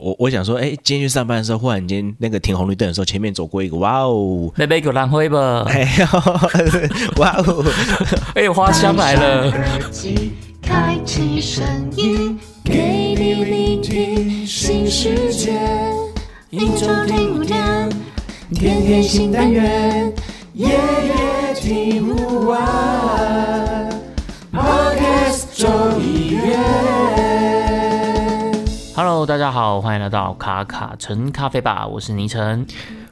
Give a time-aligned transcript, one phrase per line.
[0.00, 6.06] 我我想说，哎，今天去上班的时候，忽然间那个停红绿灯的时候，前面走过一个，哇哦，那杯狗浪灰吧，哎呦，
[7.20, 7.64] 哇哦，
[8.34, 9.50] 哎呦，花香来了。
[9.50, 10.32] 耳机
[10.62, 11.64] 开启声
[11.96, 15.58] 音，给你聆听新世界。
[16.50, 17.90] 一周听五天，
[18.54, 20.12] 天天新单元，
[20.54, 23.47] 夜夜听不完。
[29.26, 32.66] 大家好，欢迎来到卡卡城咖啡吧，我是倪晨。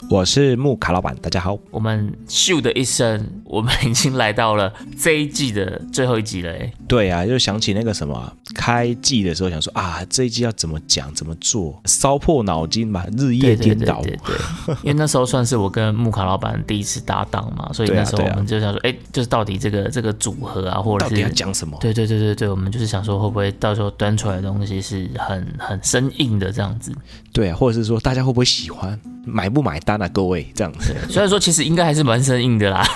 [0.09, 1.59] 我是木卡老板，大家好。
[1.69, 14.01] 我们咻的一声，我们已经来到了这一季的最后一集了，哎，对啊，就想起那个什么啊开季的时候，想说啊，这一季要怎么讲，怎么做，烧破脑筋吧，日夜颠倒。
[14.03, 21.77] 对对对对对因为那时候 算是我跟木卡老板第一次搭档嘛，所以那时候我们就想说，哎、就是到底这个这个组合啊，或者是到底要讲什么？
[21.81, 26.93] 对对对对对，我们就是想说，会不会到时候端出来的东西是很很生硬的这样子？
[27.33, 30.09] 对啊，或者是说大家会不会喜欢，买不买单啊？
[30.09, 30.95] 各位这样子。
[31.09, 32.87] 虽然说其实应该还是蛮生硬的啦，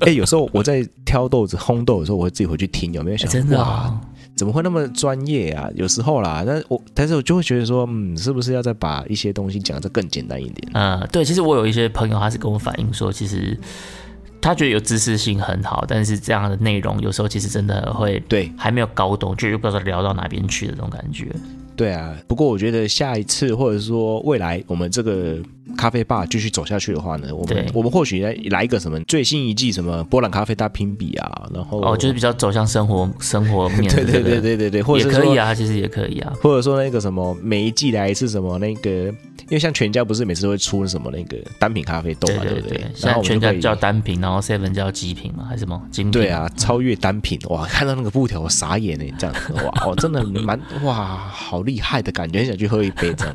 [0.00, 4.00] 哎、有时候我在挑豆子、烘豆的时候，我会自己回去听，有没有想、真的哇啊、
[4.34, 5.68] 怎么会那么专业啊？
[5.74, 10.70] 有时候啦，但我但是我就会觉得说，嗯，是不是要再把一些东西讲得更简单一点？
[10.74, 13.58] 嗯，对，其实我有一些朋友，他是跟我反映说，其实
[14.40, 21.28] 他觉得有知识性很好，但是这样的内容有时候其实真的会对还没有搞懂，就又不知道聊到哪边去的这种感觉。
[21.76, 25.38] 对啊，不过我觉得下一次或者说未来我们这个
[25.76, 36.32] 咖啡吧继续走下去的话呢，我们我们或许来来一个什么最新一季什么波兰咖啡大评比啊，然后哦，就是比较走向生活生活面的 对对对对对对，或者也可以啊，其实也可以啊。
[36.42, 42.86] 或者说那个什么每一季来一次什么那个，因为像全家不是每次都会出什么那个单品咖啡豆嘛，对对不对？
[42.94, 46.12] 现在全家然后我们就可以叫单品，然后 Seven 叫极品嘛，还是什么精品？
[46.12, 47.64] 对啊，超越单品哇！
[47.66, 53.34] 看到那个布条我傻眼呢，这样子哇，哦，真的蛮哇，好厉害的感觉，很想去喝一杯这样。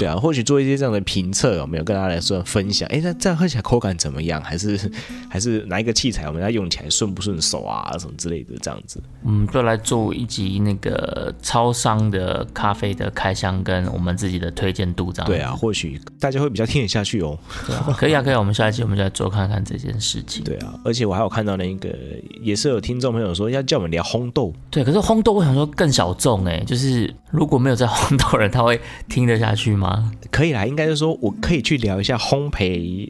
[0.00, 2.88] 对啊，或许做一些这样的评测，有没有跟大家来说分享？
[2.88, 4.42] 哎，那这样喝起来口感怎么样？
[4.42, 4.90] 还是
[5.28, 7.94] 还是哪一个器材我们要用起来顺不顺手啊？
[7.98, 9.00] 什么之类的这样子。
[9.22, 15.26] 我们就来做一集那个超商的咖啡的开箱跟我们自己的推荐度这样。
[15.30, 17.38] 对啊，，或许大家会比较听得下去哦。
[17.66, 18.38] 对啊，可以啊，可以啊。
[18.38, 20.42] 我们下一期我们就来做看看这件事情。
[20.42, 21.94] 对啊，而且我还有看到那个，
[22.40, 29.89] 也是有听众朋友说要叫我们聊烘豆，对，可是烘豆我想说更小众哎，就是如果没有在烘豆的人，他会听得下去吗？
[30.30, 33.08] 可以啦，应该是说我可以去聊一下烘焙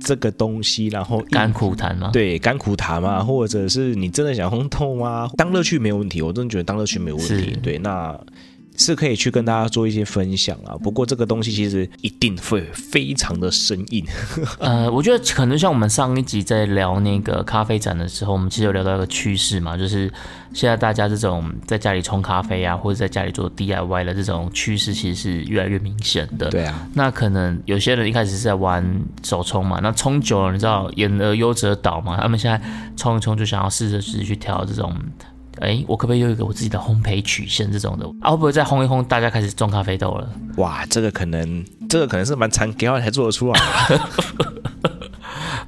[0.00, 2.10] 这个东西，然后一甘苦谈吗？
[2.12, 5.30] 对甘苦谈嘛，或者是你真的想烘豆吗？
[5.36, 7.56] 当乐趣没有问题，我真的觉得当乐趣没有问题。
[7.62, 8.18] 对，那
[8.80, 10.74] 是可以去跟大家做一些分享啊。
[10.82, 14.02] 不过这个东西其实一定会非常的生硬。
[14.58, 20.10] 呃，我觉得可能像我们上一集在聊那个咖啡展的时候，我们其实有聊到一个趋势嘛，就是
[20.54, 26.48] 现在大家这种在家里冲咖啡啊，或者在家里做 DIY 的这种趋势，其实是越来越明显的。
[26.48, 28.82] 对啊，那可能有些人一开始是在玩
[29.22, 32.58] 手冲嘛，那冲久了，你知道演而优则导嘛，他们现在
[32.96, 34.96] 冲一冲就想要试着是去调这种。
[35.60, 38.06] 哎，我可不可以有一个我自己的烘焙曲线这种的？
[38.20, 40.28] 啊，会不会再烘一烘，大家开始种咖啡豆了？
[40.56, 44.00] 哇，这个可能这个可能是蛮残给才做得出来的。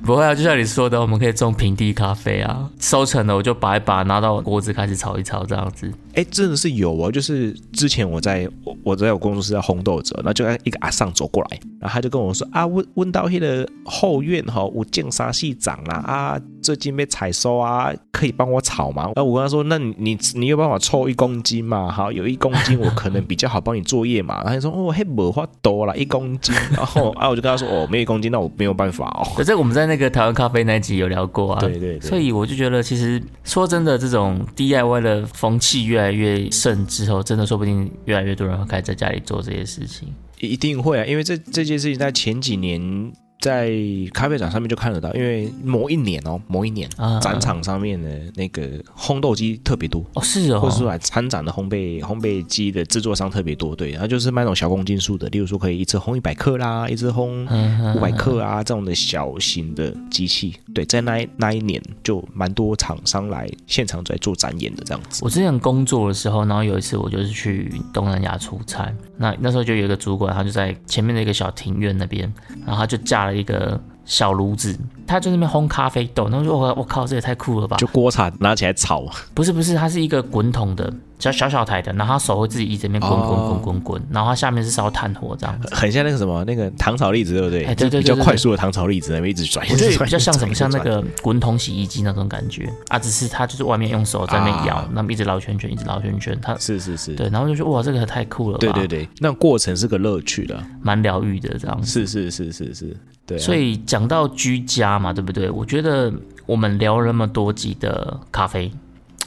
[0.04, 5.92] 不会啊，就像你说的，我们可以种平地咖啡啊，收成了我就把一把，拿到锅子开始炒一炒这样子。
[6.14, 19.10] 哎，真的是有哦，就是之前我在我我在我工作室在烘豆子，然后就一个阿上走过来，然后他就跟我说啊，问问到那个后院哈、有建沙系长啦啊，最近被采收啊，可以帮我炒吗？
[19.16, 21.90] 然后我跟他说，那你你你有办法凑一公斤吗？
[21.90, 24.36] 好，有一公斤我可能比较好帮你作业嘛。
[24.36, 26.54] 然后他就说哦，嘿，没法多啦，一公斤。
[26.70, 29.26] 然后啊，我就跟他说哦，没有一公斤，那我没有办法哦。
[29.36, 40.08] 可是我们在那个台湾咖啡那一集有聊过啊，对对对所以我就觉得，其实说真的，这种 DIY 的风气越来越盛之后，真的说不定越来越多人会开始在家里做这些事情。
[40.38, 43.12] 一定会啊，因为这这件事情在前几年
[43.42, 43.72] 在
[44.14, 50.02] 咖啡展上面就看得到，因为某一年哦，某一年啊展场上面的那个烘豆机特别多。
[50.14, 65.24] 哦，是哦，或者说来参展的烘焙烘焙机的制作商特别多，对，然后就是卖那种小公斤数的，例如说可以一次烘一百克啦，一次烘嗯五百克啊这种的小型的机器，对，在那一那一年就蛮多厂商来现场在做展演的这样子。
[65.24, 72.32] 我之前工作的时候，然后有一次我就是去东南亚出差，那那时候就有一个主管，他就在前面的一个小庭院那边，
[72.64, 74.76] 然后他就架了一个小炉子，
[75.06, 77.76] 他他就在那边烘咖啡豆，然后说我我靠，这也太酷了吧！
[77.76, 83.48] 就锅铲拿起来炒，不是不是，它是一个滚筒的，小小小台的，然后他手会自己一直在那边滚滚哦。
[83.52, 85.68] 滚滚滚，然后它下面是烧炭火这样子。
[85.74, 87.64] 很像那个什么那个糖炒栗子，对不对？
[87.64, 91.02] 哎对对就比较快速的糖炒栗子，那边一直转，我觉得一直转比较像什么，像那转。
[91.02, 101.86] 个滚筒洗衣机那种感觉啊，只是它就是外面用手在那边摇啊，那么一直绕圈圈，一直绕圈圈，它是是是，对，然后就觉得哇，这个太酷了吧，对对对，那过程是个乐趣的，蛮疗愈的这样子。
[101.86, 102.96] 是是是是是，
[103.38, 105.50] 所以讲到居家嘛，对不对？
[105.50, 106.12] 我觉得
[106.44, 108.70] 我们聊那么多集的咖啡，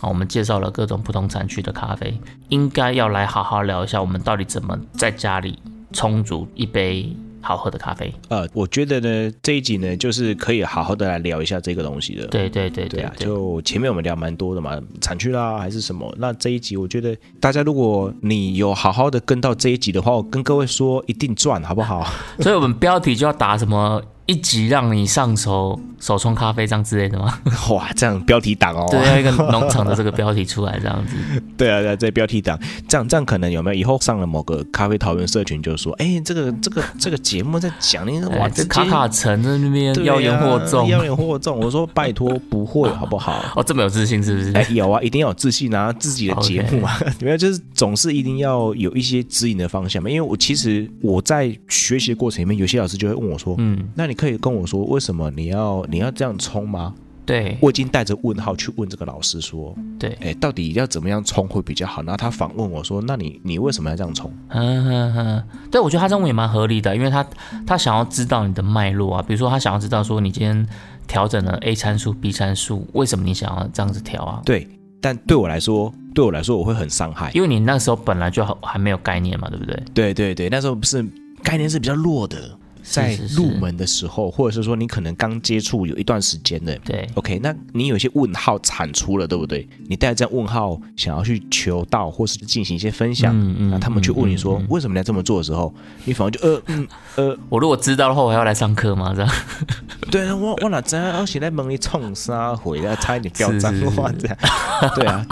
[0.02, 2.20] 啊，我们介绍了各种不同产区的咖啡，
[2.50, 5.58] 应该要来好好聊一下，我们到底怎么在家里
[5.94, 7.16] 充足一杯
[7.46, 8.14] 好喝的咖啡。
[8.30, 12.26] 呃，我觉得呢这一集呢，就是可以好好的来聊一下这个东西的。
[12.28, 16.14] 对对对对啊，就前面我们聊蛮多的嘛，产区啦还是什么。
[16.18, 22.06] 那这一集我觉得大家如果你有好好的跟到这一集的话，我跟各位说一定赚，好不好？
[22.42, 27.40] 所以我们标题就要打什么一集让你上手手冲咖啡这样之类的吗？
[27.70, 28.88] 哇，这样标题党哦。
[28.90, 31.16] 对，要一个农场的这个标题出来这样子。
[31.58, 41.60] 对啊，对啊，这标题党，这样这样可能有没有以后上了某个咖啡讨论社群，就说，哎，这个这个这个节目在讲那个哇，哎，这卡卡城在那边对啊妖言惑众，妖言惑众。
[41.60, 43.44] 我说拜托，不会 好不好？
[43.56, 44.52] 哦，这么有自信是不是？
[44.54, 46.92] 哎，有啊，一定要有自信啊，自己的节目嘛，
[47.22, 50.10] 没有，就是总是一定要有一些指引的方向嘛。
[50.10, 56.96] 因为我其实我在学习的过程里面，有些老师就会问我说，嗯，那你可以跟我说，为什么你要你要这样冲吗？
[57.26, 62.04] 对我已经带着问号去问这个老师说，对，哎，到底要怎么样冲会比较好？
[62.04, 64.32] 然后他反问我说，那你你为什么要这样冲？
[64.50, 67.26] 嗯哼哼，对，我觉得他这样问也蛮合理的，因为他
[67.66, 70.68] 他想要知道你的脉络啊，比如说他想要知道说你今天
[71.08, 74.44] 调整了 A 参数、B 参数，为什么你想要这样子调啊？
[74.46, 74.68] 对，
[75.02, 77.32] 但对我来说，对我来说我会很伤害。
[77.34, 79.84] 因为你那时候本来就还没有概念嘛，对不对？
[79.96, 81.04] 对对对，那时候不是
[81.42, 82.56] 概念是比较弱的，
[82.86, 86.78] 在入门的时候，或者是说你可能刚接触有一段时间的。
[86.86, 87.08] 对。
[87.16, 89.68] OK，那你有一些问号产出了，对不对？
[89.88, 95.74] 你带着这样问号想要去求道，或是进行一些分享，嗯嗯那他们去问你说、为什么你要这么做的时候，
[96.06, 99.14] 你反而就呃嗯呃， 我如果知道的话，我还要来上课吗？
[99.16, 99.32] 这样。
[100.12, 104.38] 对啊，我我哪知道，我现在门里冲杀回来，差一点飙是脏话这样，
[104.96, 105.26] 对啊，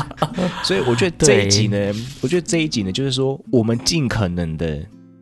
[0.63, 1.77] 所以我觉得这一集呢，
[2.21, 4.81] 我觉得这一集呢，就是说我们尽可能的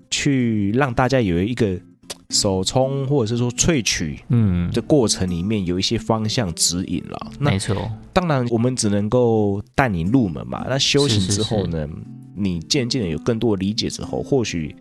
[0.10, 1.78] 去让大家有一个
[2.32, 7.32] 手冲或者是说萃取嗯，的过程里面有一些方向指引了。
[7.38, 7.76] 那没错，
[8.14, 10.66] 当然，我们只能够带你入门嘛。
[10.70, 11.88] 那修行之后呢，
[12.36, 14.76] 你渐渐的有更多的理解之后，或许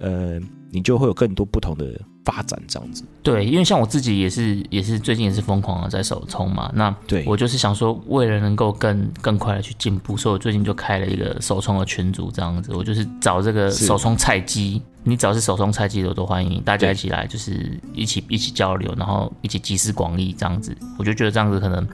[0.00, 0.38] 呃，
[0.70, 3.04] 你就会有更多不同的发展，这样子。
[3.22, 13.86] 对，因为像我自己也是也是最近也是疯狂的在手冲嘛，那对，我就是想说，为了能够更更快的去进步，所以我最近就开了一个手冲的群组，这样子，我就是找这个是。
[13.86, 21.86] 手冲菜鸡，你只要是手冲菜鸡的，我都欢迎大家一起来，就是一起一起交流，然后一起集思广益这样子，我就觉得这样子可能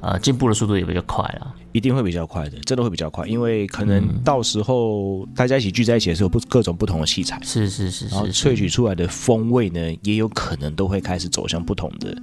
[0.00, 1.54] 呃进步的速度也比较快啦。
[1.72, 12.16] 一定会比较快的，真的会比较快，因为可能嗯到时候大家一起聚在一起的时候，不各种不同的器材，是是是然后是是，萃取出来的风味呢，也有可能都会开始走向不同的。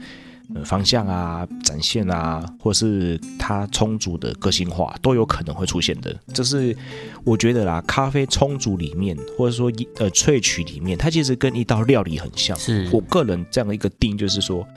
[0.56, 6.16] 呃，方向啊，展现啊，或是它充足的个性化，都有可能会出现的。
[6.34, 6.76] 这是
[7.24, 12.56] 我觉得啦，咖啡充足里面，或者说一呃萃取里面，它其实跟一道料理很像。
[12.58, 14.68] 是我个人这样的一个定义就是说，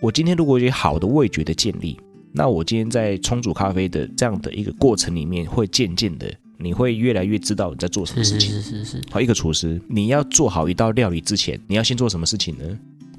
[0.00, 1.98] 我今天如果有好的味觉的建立，
[2.32, 8.62] 那我今天在冲煮咖啡的这样的一个过程里面，会渐渐的，你会越来越知道你在做什么是是事情。
[8.62, 12.64] 是是是，好，一个厨师，你要做好一道料理之前，你要先做什么事情呢？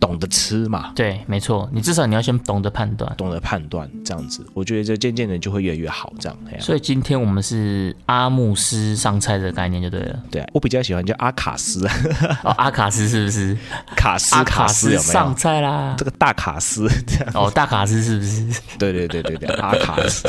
[0.10, 3.14] 懂得吃嘛，对，没错，你至少你要先懂得判断。
[3.16, 6.12] 懂得判断，这样子，我觉得这渐渐的就会越来越好。
[6.20, 10.20] 这样，所以今天我们是阿牧师上菜的概念就对了。
[10.32, 11.88] 对啊，我比较喜欢叫阿卡斯，
[12.44, 13.56] 哦，阿卡斯是不是？
[13.96, 15.36] 卡斯阿卡斯有没上？
[15.36, 16.04] 菜啦这。
[16.04, 18.62] 个大卡斯，这样，哦，大卡斯是不是？
[18.80, 20.28] 对对对对对， 阿卡斯，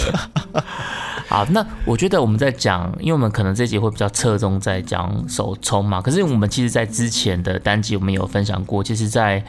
[1.28, 9.42] 好，那我觉得我们在讲，因为我们可能这集会比较侧重在讲手冲嘛，可是我们其实在之前的单集我们有分享过，其实，在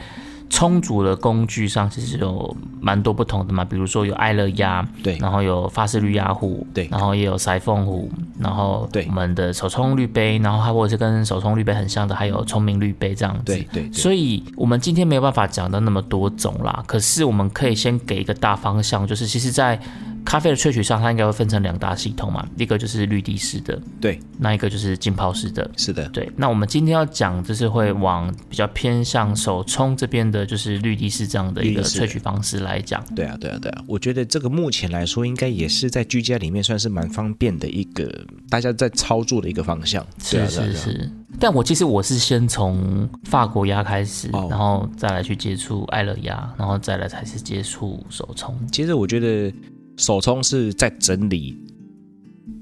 [0.52, 5.16] 冲煮的工具上其实有蛮多不同的嘛，比如说有爱乐压，对。
[5.16, 6.86] 然后有发式绿压壶，对。
[6.90, 13.44] 然后也有塞缝壶，然后对我们的手冲滤杯，然后还或者是跟手冲滤杯很像的，还有聪明滤杯这样子。
[13.46, 19.80] 对对对，所以我们今天没有办法讲到那么多种啦，可是我们可以先给一个大方向，就是其实，在
[20.24, 25.68] 咖啡的萃取上，它应该会分成两大系统嘛，一个就是绿地式的，对，那一个就是浸泡式的。
[25.76, 33.04] 是的，对，那我们今天要讲就是会往比较偏向手冲这边的，就是绿地式这样的一个萃取方式来讲。
[33.14, 38.10] 对啊，对啊，对啊，我觉得这个目前来说，应该也是在居家里面算是蛮方便的一个
[38.48, 40.06] 大家在操作的一个方向。
[40.18, 48.56] 是啊啊是是，但我其实我是先从法国鸭开始，哦然后再来去接触爱乐鸭，然后再来才是接触手冲。
[48.70, 49.52] 其实我觉得
[49.96, 51.56] 手冲是在整理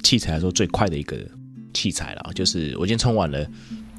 [0.02, 1.16] 器材来说最快的一个
[1.72, 3.46] 器材了，就是我今天冲完了，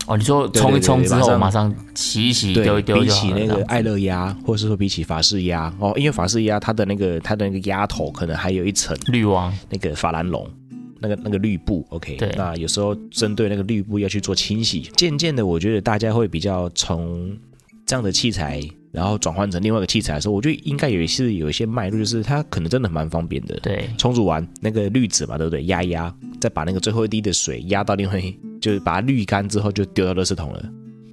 [0.07, 10.49] 哦，你说对冲一冲之后，马上洗一洗，丢对一丢比起那个爱乐鸭，或者是说比起法式鸭哦，因为法式鸭它的那个它的那个鸭头可能还有一层滤网，那个法兰绒。
[11.03, 17.35] 那个那个绿布，OK，对那有时候针对那个绿布要去做清洗，渐渐的，我觉得大家会比较从
[17.91, 18.61] 这样的器材，
[18.93, 23.59] 然后转换成另外一个器材的时候，我觉得应该也是有一些脉络，就是它可能真的蛮方便的。
[23.61, 25.65] 对，冲煮完那个滤纸嘛，对不对？
[25.65, 28.23] 压一压，再把那个最后一滴的水压到另外，
[28.61, 30.63] 就是把它滤干之后就丢到垃圾桶了。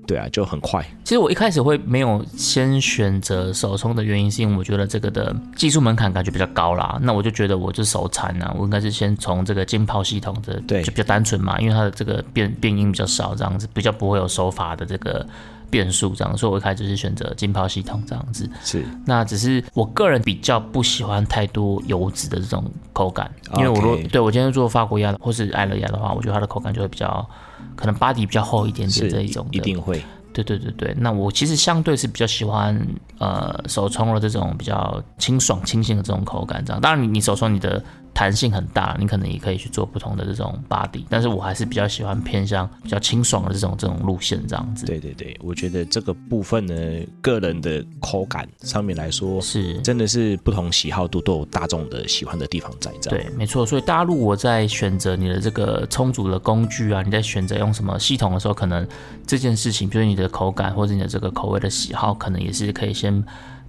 [0.07, 0.81] 对啊，就很快。
[1.03, 6.97] 其实我一开始会没有先选择手冲的原因，是因为我觉得这个的技术门槛感觉比较高啦。
[7.03, 15.27] 那我就觉得我就手残啊，我应该是先从这个浸泡系统的，对就比较单纯嘛，因为它的这个变变音比较少，这样子比较不会有手法的这个
[15.71, 18.49] 变数，这样，所以我一开始就是选择浸泡系统这样子。
[18.65, 27.29] 是那只是我个人比较不喜欢太多油脂的这种口感，因为我如果对我今天做法国鸭或是爱乐鸭的话，我觉得它的口感就会比较
[27.77, 30.03] 可能巴底比较厚一点点这一种的一定会。
[30.31, 32.79] 对对对对，那我其实相对是比较喜欢
[33.19, 36.81] 呃手冲的这种比较清爽清新的这种口感，这样。
[36.81, 37.83] 当然你你手冲你的
[38.19, 44.87] 弹性很大，你可能也可以去做不同的这种 body，但是我还是比较喜欢偏向比较清爽的这种这种路线这样子。
[44.87, 46.75] 对对对，我觉得这个部分呢，
[47.23, 49.81] 个人的口感上面来说，是。
[49.83, 52.91] 真的是不同喜好度都有大众的喜欢的地方在。
[53.01, 53.65] 这样对，没错。
[53.65, 58.85] 所以大家如果在选择你的这个充足的工具啊，你在选择用什么系统的时候，可能
[59.25, 63.25] 这件事情，比如你的口感或者你的这个口味的喜好，可能也是可以先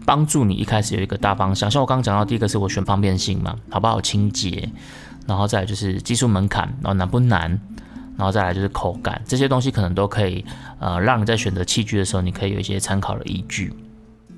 [0.10, 1.70] 帮助你一开始有一个大方向。
[1.70, 4.68] 像我刚刚讲到，第一个是我选方便性嘛，好不好清洁，
[5.28, 7.52] 然后再来就是技术门槛，然后难不难，
[8.18, 10.44] 然后再来就是口感，这些东西可能都可以
[10.80, 13.72] 呃让你在选择器具的时候，你可以有一些参考的依据。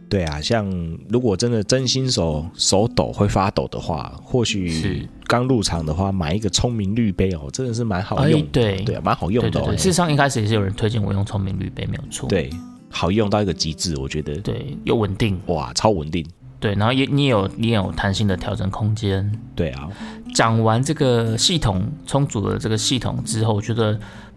[0.10, 0.70] 对啊，像
[1.08, 8.48] 如果真的真新手手抖会发抖的话，或是许刚入场的话，买一个聪明绿杯哦，真的是蛮好哎用的。
[8.52, 9.52] 对对啊，蛮好用的哦。
[9.52, 12.28] 对对对，事实上一开始也是有人推荐我用聪明滤杯，没有错。
[12.28, 12.50] 对，
[12.92, 15.40] 好用到一个极致，我觉得对，又稳定。
[15.48, 16.24] 哇，超稳定。
[16.60, 19.32] 对，然后也你也有你也有弹性的调整空间。
[19.56, 19.90] 对啊，
[20.36, 23.94] 讲完这个系统充足的这个系统之后，我觉得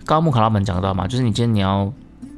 [0.06, 1.92] 刚刚木卡拉门讲到嘛，就是你今天你要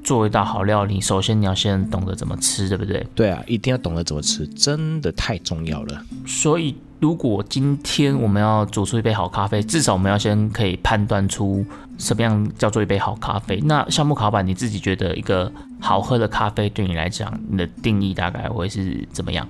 [0.07, 3.05] 做一道好料理，首先你要先懂得怎么吃，对不对？
[3.13, 6.01] 对啊，一定要懂得怎么吃，真的太重要了。
[6.25, 11.67] 所以如果今天我们要煮出一杯好咖啡，至少我们要先可以判断出
[11.99, 13.61] 什么样叫做一杯好咖啡。
[13.65, 19.45] 那像木卡板，你自己觉得一个好喝的咖啡对你来讲，你的定义大概会是怎么样？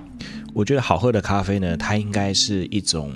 [0.54, 3.12] 我觉得好喝的咖啡呢，它应该是一种。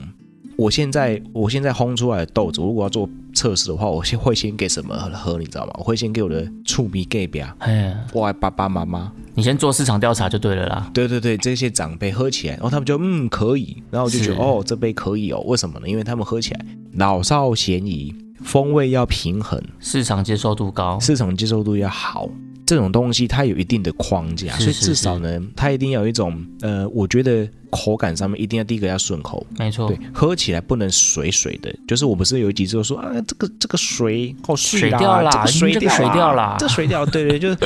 [0.58, 5.72] 我现在我现在烘出来的豆子，如果要做测试的话，我先会先给什么喝，你知道吗？
[5.78, 10.90] 我会先给我的醋迷 gay 表，哎，我爱爸爸妈妈，你先做市场调查就对了啦。
[10.92, 15.88] 对对对，这些长辈喝起来，然后他们就嗯可以，然后我就觉得哦这杯可以哦，为什么呢？
[15.88, 22.28] 因为他们喝起来老少咸宜，风味要平衡，市场接受度高，市场接受度要好。
[22.70, 31.74] 这种东西它有一定的框架，所以至少呢，它一定要有一种呃，我觉得口感上面一定要第一个要顺口，没错对，，喝起来不能水水的。
[31.88, 34.98] 就是我不是有一集就说啊，这个这个水好水啦
[35.32, 37.56] 这个水这个掉水掉啦这水掉，对对，就是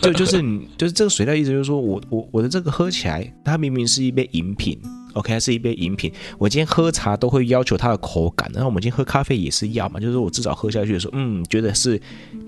[0.00, 4.76] 就就是你就是这个水掉，意思就是说我我我的这个喝起来，它明明是一杯饮品。
[5.18, 6.12] OK，它是一杯饮品。
[6.38, 12.00] 我今天喝茶都会要求它的口感，然后我们今天喝咖啡也是要嘛，就是我至少喝下去的时候，嗯，觉得是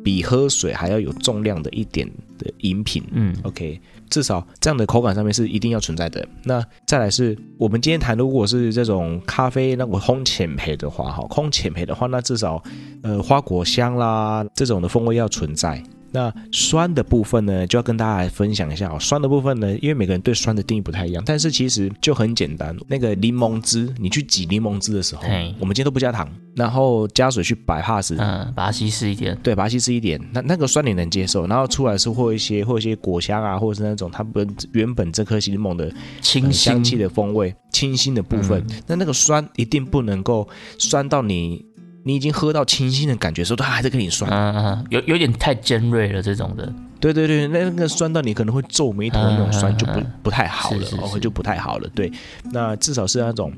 [0.05, 2.09] 比喝水还要有重量的一点
[2.39, 3.03] 的饮品。
[3.12, 6.27] 嗯，OK，至少这样的口感上面是一定要存在的。
[6.45, 12.62] 那再来是我们今天谈，如果是这种咖啡那我烘浅焙的话，哈，烘浅焙的话，那至少
[13.03, 15.83] 呃花果香啦这种的风味要存在。
[16.12, 18.99] 那酸的部分呢，就要跟大家来分享一下哦。
[18.99, 22.76] 酸的部分呢，因为每个人对酸的定义不太一样，但是其实就很简单。
[22.88, 25.23] 那个柠檬汁，你去挤柠檬汁的时候，
[25.59, 38.83] 我们今天都不加糖，然后加水去摆 pass，嗯，把它稀释一点，对，把它稀释一点，那那个酸你能接受，然后出来是会有一些会有一些果香啊，或者是那种它本原本这颗柠檬的清香气的风味，清新的部分，嗯。
[38.87, 40.49] 那那个酸一定不能够
[40.79, 41.64] 酸到你
[42.04, 44.30] 你已经喝到清新的感觉的时候，它还在跟你酸。
[44.30, 51.88] 嗯嗯，有有点太尖锐了这种的，对对对，那那个酸到你可能会皱眉头的那种酸就不不太好了哦，就不太好了。
[51.95, 52.11] 对，
[52.52, 53.52] 那至少是那种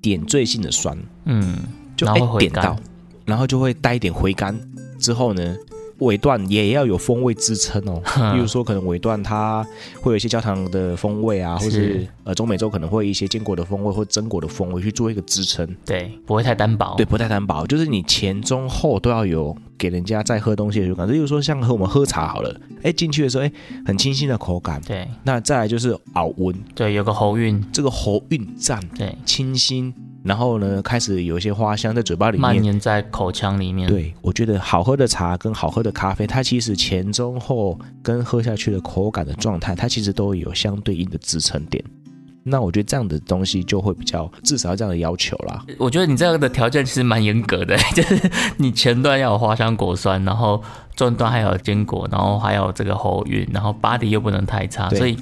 [0.00, 1.58] 点缀性的酸，嗯，
[1.96, 2.82] 就然后会回甘哎点到，
[3.26, 4.58] 然后就会带一点回甘。
[4.98, 5.56] 之后呢，
[6.02, 8.02] 尾段也要有风味支撑哦。
[8.32, 9.66] 比如说，可能尾段它
[10.00, 15.66] 会有一些焦糖的风味啊，或是是呃中美洲可能会有一些坚果的风味或榛果的风味去做一个支撑。
[15.84, 16.94] 对，不会太单薄。
[16.96, 21.12] 对，不太单薄，就是你前中后都要有给人家在喝东西的感觉。
[21.12, 23.52] 例如说，像和我们喝茶好了，哎，进去的时候，哎，
[23.86, 24.80] 很清新的口感。
[24.86, 29.92] 对那再来就是熬温，对，有个喉韵，这个喉韵赞，对，清新，
[30.24, 32.64] 然后呢，开始有一些花香在嘴巴里面蔓。
[32.64, 41.82] 延在口腔里面。，对，我觉得好喝的茶跟好喝的咖啡，它其实前中后跟喝下去的口感的状态，它其实都有相对应的支撑点。
[42.44, 45.64] 那我觉得这样的东西就会比较，至少要这样的要求啦。
[45.78, 50.60] 我觉得你这样的条件其实蛮严格的， 就是你前段要有花香果酸，然后
[50.96, 55.16] 中段还有坚果，然后还有这个喉韵，然后 body 又不能太差，所以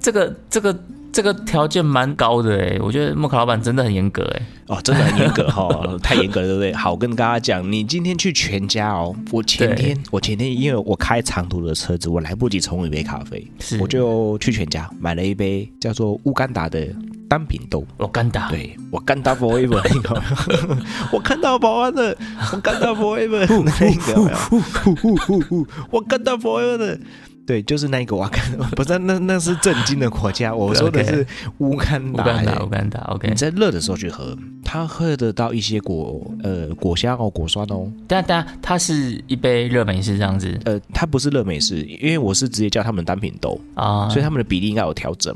[0.00, 0.74] 这个这个
[1.14, 4.42] 这个条件蛮高的哎，我觉得莫卡老板真的很严格哎。
[4.66, 6.72] 哦，真的很严格 哈、太严格了，对不对？
[6.72, 13.46] 好，我跟大家讲，你今天去全家哦，我前天我前天因为我开长途的车子，我来不及冲一杯咖啡，
[13.80, 16.84] 我就去全家买了一杯叫做乌干达的
[17.28, 17.86] 单品豆。
[17.98, 20.22] 我干达，对，我干达 forever 那个，
[21.12, 22.16] 我看到保安的，
[22.52, 25.66] 我干达 forever 那个有没有？
[25.90, 26.98] 我干达 forever 的，
[27.46, 31.26] 对，就是那个我看， 不是那那是震惊的国家，我说的是
[31.58, 32.24] 乌干达、
[32.64, 33.34] 乌干达，OK 你。
[33.34, 37.86] 在热的时候去喝，它喝得到一些果呃果香哦，果酸哦。
[38.08, 45.34] 但但它是一杯热美式这样子呃，它不是热美式，因为我是直接叫他们单品豆，啊，所以他们的比例应该有调整。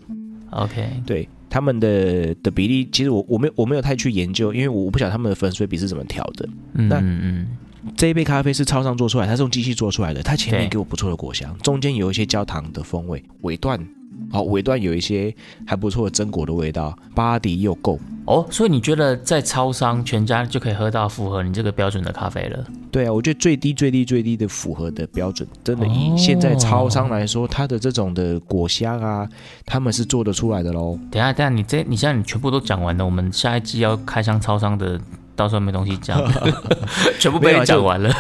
[0.51, 6.49] OK 对他们的的比例，其实我我没有我没有太去研究，因为我不晓得他们的粉水比是怎么调的。
[6.75, 7.47] 嗯嗯，
[7.97, 13.79] 这一杯咖啡是超商做出来，它是用机器做出来的，它前面给我不错的果香，中间有一些焦糖的风味，尾段。
[14.31, 22.63] 好，尾段有一些还不错的榛果的味道，巴迪又够，哦，所以你觉得在超商全家就可以喝到符合你这个标准的咖啡了？
[22.91, 29.27] 对啊，我觉得最低最低最低的符合的标准，真的以哦现在超商来说，它的这种的果香啊，
[29.65, 30.99] 他们是做得出来的喽。
[31.11, 35.01] 等一下，等一下，你这你现在你全部都讲完了，我们下一季要开箱超商的，
[35.39, 36.21] 到时候没东西讲，
[37.21, 38.13] 全部被你讲完了。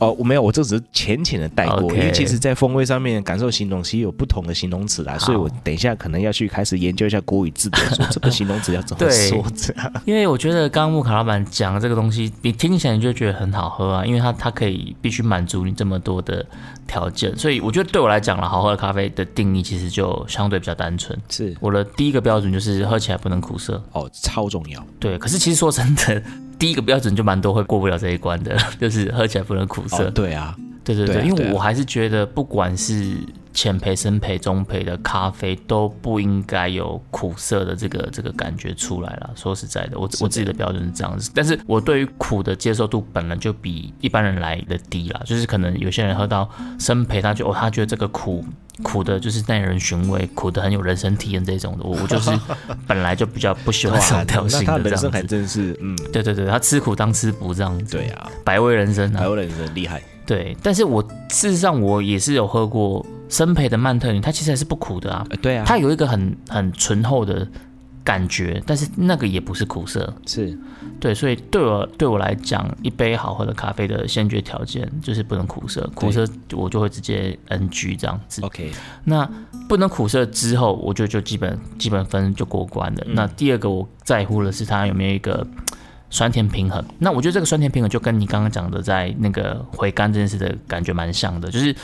[0.00, 9.92] 哦，我没有，我这只是浅浅的带过因为其实在风味上面感受形容其实有不同的形容词啦，所以我等一下可能要去开始研究一下国语字典，说这个形容词要怎么对说这样。
[10.04, 16.44] 因为我觉得刚刚木卡老板讲的这个东西，你听起来你就觉得很好喝啊，因为它它可以必须满足你这么多的
[16.88, 21.16] 条件，所以我觉得对我来讲了，好喝的咖啡的定义其实就相对比较单纯。
[21.28, 24.84] 是我的第一个标准就是喝起来不能苦涩，哦，超重要。
[24.98, 25.16] 对。
[25.18, 26.22] 可是其实说真的，
[26.58, 30.06] 第一个标准就蛮多会过不了这一关的， 就是喝起来不能苦涩。
[30.06, 33.16] 哦，对啊，对对对，因为我还是觉得，不管是
[33.54, 39.30] 浅培、深培、中培的咖啡，都不应该有苦涩的这个这个感觉出来了。
[39.36, 45.22] 说实在的，我我自己的标准是这样子，但是我对于苦的接受度本来就比一般人来的低啦。
[45.24, 48.44] 就是可能有些人喝到深焙，他就哦，他觉得这个苦
[48.82, 51.84] 苦的，就是耐人寻味，苦的很有人生体验这种的。
[51.84, 52.30] 我我就是
[52.88, 55.22] 本来就比较不喜欢这种调那性的这样子。
[55.28, 60.02] 真是，嗯，对对对，他吃苦当吃补这样子，对啊，百味人生啊百味人生厉害。
[60.26, 67.46] 对，但是我事实上我也是有喝过生培的曼特宁，它其实还是不苦的啊，呃对啊，它有一个很很醇厚的
[68.02, 70.14] 感觉，但是那个也不是苦涩。
[70.26, 70.56] 是
[71.00, 78.42] 对，所以对我对我来讲，一杯好喝的咖啡的先决条件就是不能苦涩，苦涩我就会直接 NG 这样子。
[78.42, 78.70] OK，
[79.04, 79.28] 那
[79.68, 83.02] 不能苦涩之后，我就就基本基本分就过关了。
[83.06, 85.46] 嗯那第二个我在乎的是它有没有一个
[86.10, 86.82] 酸甜平衡。
[86.98, 91.74] 那我觉得这个酸甜平衡就跟你刚刚讲的在那个回甘这件事的感觉蛮像的，就是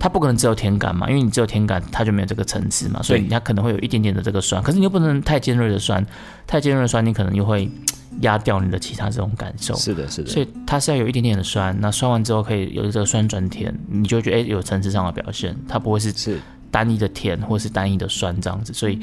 [0.00, 6.04] 它不可能只有甜感嘛，因为你只有甜感，它就没有这个层次嘛，所以它可能会有一点点的这个酸，可是你又不能太尖锐的酸，
[6.46, 7.70] 太尖锐的酸你可能又会
[8.22, 9.74] 压掉你的其他这种感受。
[9.76, 16.40] 是的，是的，所以它是要有一点点的酸，那酸完之后可以有这个酸转甜，你就会觉得哎、有层次上的表现，它不会是是。
[16.72, 18.72] 单一的甜或是单一的酸这样子。
[18.72, 18.98] 所以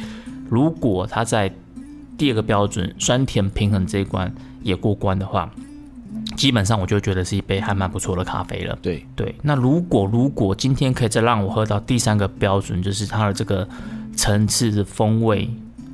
[0.50, 1.52] 如果它在
[2.18, 4.34] 第二个标准酸甜平衡这一关
[4.64, 5.52] 也过关的话，
[6.38, 8.78] 基本上我就觉得是一杯还蛮不错的咖啡了。
[8.82, 13.68] 对，对，那如果如果今天可以再让我喝到第三个标准，就是它的这个
[14.16, 15.50] 层次的风味。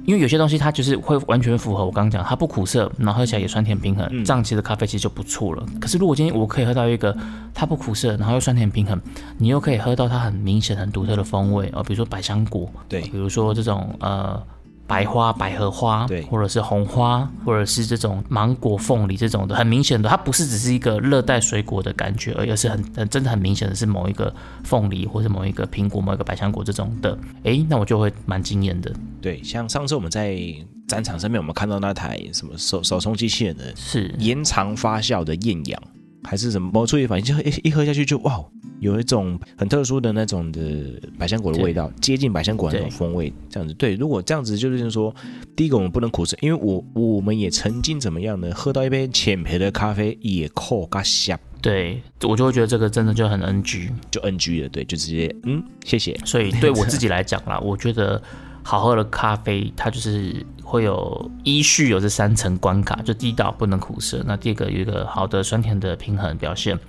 [0.06, 5.66] 因为有些东西它就是会完全符合我刚刚讲，它不苦涩，然后喝起来也酸甜平衡，嗯这样其实咖啡其实就不错了。
[5.80, 7.16] 可是如果今天我可以喝到一个
[7.54, 9.00] 它不苦涩，然后又酸甜平衡，
[9.38, 14.44] 你又可以喝到它很明显、很独特的风味哦，比如说百香果，对比如说这种呃
[14.86, 16.22] 白花、百合花，对。
[16.24, 28.94] 或者是红花，或者是这种芒果、凤梨这种的，很明显的，它不是只是一个热带水果的感觉，而是很很真的很明显的是某一个凤梨，或是某一个苹果、某一个百香果这种的，诶，那我就会蛮惊艳的。
[29.22, 30.38] 对，像上次我们在
[30.88, 35.82] 展场上面，我们看到那台什么手手冲机器人的是，延长发酵的艳阳，
[36.24, 38.44] 还是什么某处理反应，就一一喝下去就哇，
[38.80, 40.62] 有一种很特殊的那种的
[41.18, 43.74] 百香果的味道，接近百香果的那种对风味，这样子。
[43.76, 45.14] 对，如果这样子就是说，
[45.56, 48.52] 第一个我们不能苦涩，因为我我们也曾经怎么样呢？
[48.54, 53.90] 喝到一杯浅焙的咖啡也扣嘎香对我就会觉得这个真的就很 NG。
[54.12, 56.14] 就 NG 了，对，就直接嗯谢谢。
[56.26, 58.22] 所以对我自己来讲啦，我觉得
[58.64, 66.80] 好喝的咖啡，它就是会有依序有这三层关卡，就第一道不能苦涩，那第二个有一个好的酸甜的平衡表现。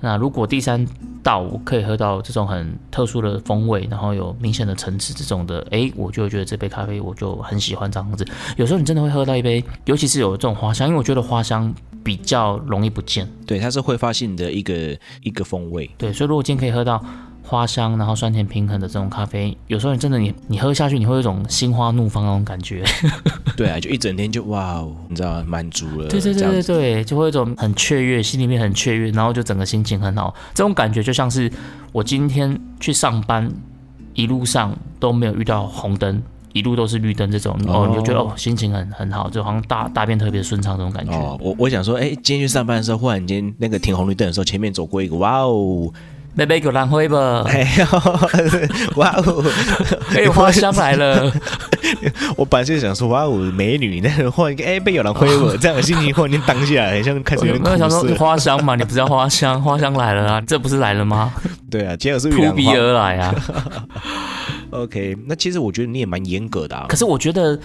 [0.00, 0.86] 那如果第三
[1.22, 8.26] 道我可以喝到这种很特殊的风味，然后有明显的层次这种的，诶，我就觉得这杯咖啡我就很喜欢这样子。
[8.58, 11.72] 有时候你真的会喝到一杯，尤其是有这种花香，因为我觉得花香
[12.02, 13.26] 比较容易不见。
[13.46, 14.74] 对，它是挥发性的一个
[15.22, 17.02] 一个风味，对，所以如果今天可以喝到
[17.46, 22.82] 花香，然后酸甜平衡的这种咖啡，有时候你真的你你喝下去，你会有一种心花怒放那种感觉。
[23.56, 30.34] 对啊，就一整天就哇哦，你知道满足了，对对对对对，就会有一种很雀跃，心里面很雀跃，然后就整个心情很好。
[30.54, 31.50] 这种感觉就像是
[31.92, 33.50] 我今天去上班，
[34.14, 36.22] 一路上都没有遇到红灯。
[36.54, 41.12] 一路都是绿灯，这种哦，你就觉得哦，心情很很好，就好像大大便特别顺畅这种感觉。
[41.12, 45.92] 哦，我我想说，哎，今天去上班的时候，忽然间那个停红绿灯的时候，前面走过一个，哇哦，
[46.34, 47.84] 妹妹给我蓝灰吧，哎呦，
[48.96, 49.44] 哇哦，
[50.16, 51.32] 哎，花香来了。
[52.36, 58.02] 我本来就想说，哇哦，美女，那换一个哎被有人挥我，这样的心情忽然间当下，很像开始有点我有想说。
[58.16, 61.32] 花香嘛，你不是要花香，花香来了啊，这不是来了吗？
[61.70, 62.68] 对啊，结果是玉扑鼻。
[62.74, 63.34] 而来啊
[64.70, 66.96] ！OK，那其实我觉得你也蛮严格的啊可。
[66.96, 67.58] 是我觉得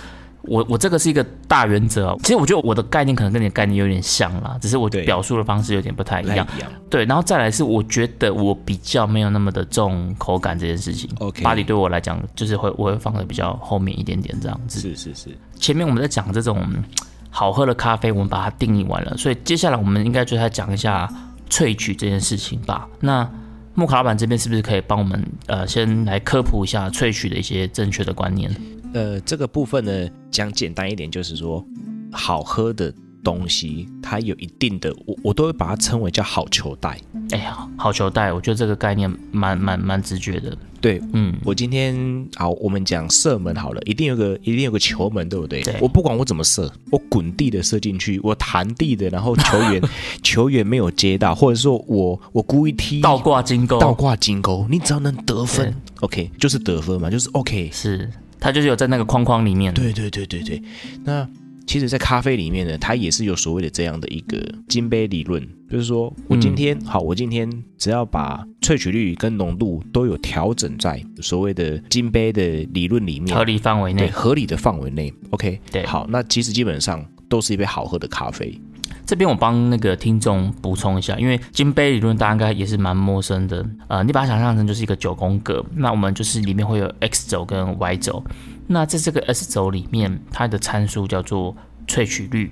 [0.44, 2.18] 我我这个是一个大原则哦。
[2.24, 6.48] 其实我觉得我的概念可能跟你的概念有点像啦，只是我表述的方式有点不太一样。
[6.90, 11.10] 对，然后再来是我觉得我比较没有那么的重口感这件事情。
[11.20, 14.80] OK 巴黎对我来讲就是会我会放的比较后面一点点这样子。
[14.80, 16.84] 是是是，前面我们在讲这种嗯
[17.30, 21.08] 好喝的咖啡，我们把它定义完了，所以接下来我们应该就来讲一下
[21.50, 22.88] 萃取这件事情吧。
[23.00, 23.30] 那
[23.76, 28.50] 木卡老板这边是不是可以帮我们呃先来科普一下萃取的一些正确的观念？
[28.94, 31.64] 呃，这个部分呢，讲简单一点，就是说，
[32.12, 37.00] 好喝的东西，它有一定的，我我都会把它称为叫好球带。
[37.32, 40.58] 哎呀，好球带，我觉得这个概念蛮蛮蛮直觉的。
[40.82, 45.62] 对嗯，我今天好，我们讲射门好了，一定有个一定有个球门，对不对？
[45.62, 49.82] 对我不管我怎么射，我滚地的射进去，我弹地的，然后球员
[50.24, 57.70] 球员没有接到，或者说我我故意踢倒挂金钩，倒挂金钩，你只要能得分，OK，就是得分嘛，就是 OK。
[57.72, 59.74] 是它就是有在那个框框里面。
[59.74, 60.62] 对对对对对，
[61.04, 61.28] 那
[61.68, 67.48] 其实，在咖啡里面呢，它也是有所谓的这样的一个金杯理论，就是说我今天、好，我今天
[67.78, 74.12] 只要把萃取率跟浓度都有调整在所谓的金杯的理论里面，合理范围对内。
[74.12, 78.60] 合理的范围内，OK，对好，那其实基本上都是一杯好喝的咖啡，
[79.06, 83.66] 这边我帮那个听众补充一下，因为金杯理论大家应该也是蛮陌生的。
[83.88, 88.24] 呃，你把它想象成就是一个九宫格，那我们就是里面会有 x 轴跟 y 轴。
[88.68, 91.56] 那在这个 s 轴里面，它的参数叫做
[91.88, 92.48] 萃取率；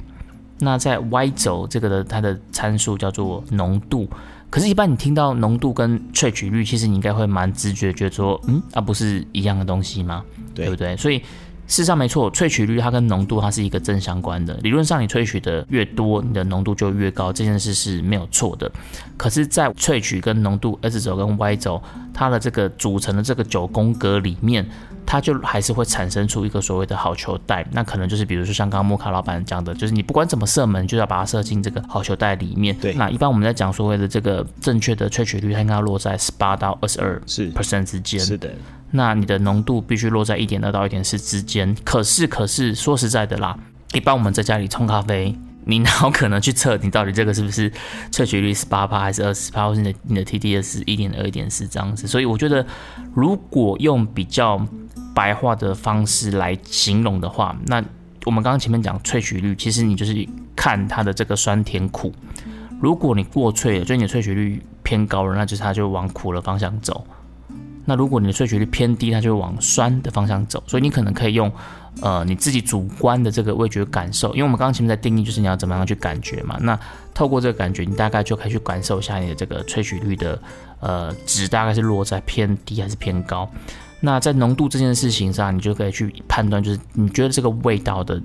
[0.59, 4.09] 那在 y 轴这个的它的参数叫做浓度。
[4.49, 10.23] 可是，一般你听到浓度跟萃取率，其实你应该会蛮直觉觉得说，嗯，啊，不是一样的东西吗？
[10.55, 10.95] 对对不对？
[10.95, 11.21] 所以
[11.67, 14.53] 事实上没错，萃取率它跟浓度它是一个正相关的。
[14.63, 18.71] 理论上，你萃取的越多，你的浓度就越高，这件事是没有错的。
[19.17, 21.81] 可是，在萃取跟浓度 x 轴跟 y 轴
[22.13, 24.65] 它的这个组成的这个九宫格里面，
[25.07, 27.65] 它就还是会产生出一个所谓的好球带。
[27.71, 32.75] 那可能就是比如说像刚刚莫卡老板讲的，就是你不管怎么射门，就要把它射进这个好球带里面。
[32.77, 38.19] 对那一般我们在讲所谓的这个正确的萃取率，它应该要落在十八到二十二是 percent 之间。
[38.19, 38.53] 是的，
[38.91, 41.73] 那你的浓度必须落在一点二到一点四之间。
[41.85, 43.57] 可是，可是说实在的啦，
[43.93, 47.71] 一般我们在家里冲咖啡，你哪有可能去测你到底这个是不是
[48.11, 52.07] 萃取率十八帕还是二十帕，或是你的你的 TDS 一点二、一点四这样子？
[52.07, 52.65] 所以我觉得，
[53.13, 54.65] 如果用比较
[55.17, 57.83] 白话的方式来形容的话，那
[58.23, 60.13] 我们刚刚前面讲萃取率，其实你就是
[60.55, 62.13] 看它的这个酸甜苦。
[62.79, 67.03] 如果你过萃了，就你的萃取率偏高了，那就是它就往苦的方向走。
[67.85, 70.63] 那如果你的萃取率偏低，它就往酸的方向走。
[70.67, 71.51] 所以你可能可以用，
[72.03, 76.55] 呃，你自己主观的这个味觉感受，因为我们刚刚前面在定义就是你要怎么样去感觉嘛。
[76.61, 76.79] 那
[77.15, 80.39] 透过这个感觉，你大概就可以去感受一下你的这个萃取率的
[80.79, 83.49] 呃值大概是落在偏低还是偏高。
[83.99, 88.21] 那在浓度这件事情上，你就可以去判断，就是你觉得这个味道的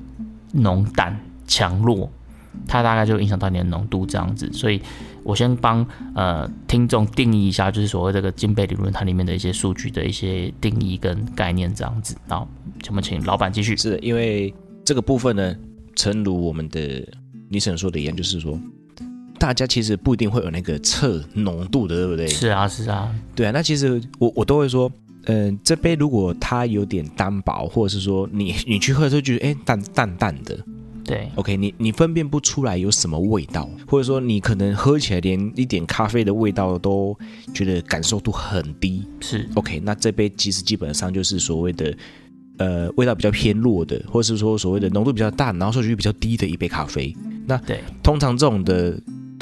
[0.53, 2.11] 浓淡强弱，
[2.67, 4.53] 它大概就影响到你的浓度这样子。
[4.53, 4.81] 所以
[5.23, 12.15] 我先帮呃听众定义一下，就是所谓这个金贝理论它里面的一些数据的一些定义跟概念这样子。
[12.29, 12.47] 好，
[12.89, 13.77] 我们请老板继续。
[13.77, 14.53] 是的，因为
[14.85, 15.57] 这个部分呢，
[15.97, 17.03] 诚如我们的
[17.49, 18.59] 尼森说的一样，就是说，
[19.39, 22.29] 大家其实不一定会有那个测浓度的，对不对？
[22.29, 23.51] 是啊，是啊，对啊。
[23.53, 24.91] 那其实我我都会说，
[25.27, 30.59] 嗯、这杯如果它有点单薄，或者是说你 你去喝的时候觉得哎淡淡淡的。
[31.05, 37.17] 对，，OK，你你分辨不出来有什么味道，或者说你可能喝起来连一点咖啡的味道都
[37.53, 39.49] 觉得感受度很低，是。
[39.57, 41.93] OK，那这杯其实基本上就是所谓的
[42.59, 47.13] 呃味道比较偏弱的，或者是说所谓的浓度比较淡，然后摄取率比较低的一杯咖啡。
[47.49, 48.97] 那对，通常这种的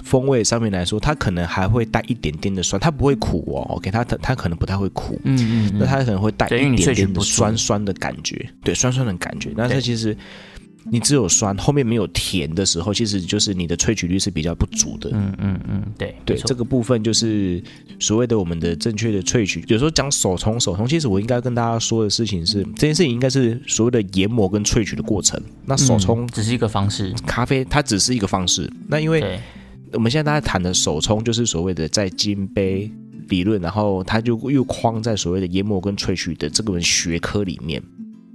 [0.05, 3.77] 风味上面来说，它可能还会带一点点的酸，它不会苦哦。
[3.77, 9.53] OK，它它它可能不太会苦，嗯嗯嗯，那它可能会带一点点的酸酸的感觉，对，酸酸的感觉。
[9.57, 10.17] 那它其实
[10.85, 15.11] 你只有酸，后面没有甜的时候，其实就是你的萃取率是比较不足的。
[15.13, 17.63] 嗯嗯嗯，对，对，这个部分就是
[17.99, 19.63] 所谓的我们的正确的萃取。
[19.69, 25.41] 有时候讲手冲，手冲其实我应该跟大家说的事情是，这件事情应该是所谓的研磨跟萃取的过程。
[25.67, 28.69] 那手冲嗯只是一个方式，咖啡它只是一个方式。
[28.89, 29.41] 那因为对，
[29.93, 32.91] 我们现在大家谈的首冲，就是所谓的在金杯
[33.29, 37.83] 理论，然后它就又框在所谓的研磨跟萃取的这个学科里面。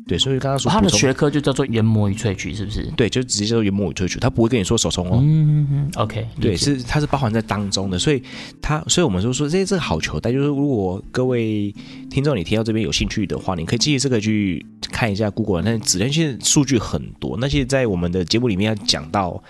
[0.08, 2.84] 对，所以刚刚说他的学科就叫做研磨与萃取，是不是？
[2.96, 5.20] 对，就直接叫做研磨与萃取，他不会跟你说手冲哦。
[5.22, 8.22] 嗯嗯嗯，OK，对，是它是包含在当中的，所以
[8.62, 11.74] 它，所以我们就说这这个好球带，就是如果各位
[12.10, 19.41] 听众你听到这边有兴趣的话，你可以记这个去看一下 Google，那质量现在数据很多，那些在我们的节目里面要讲到，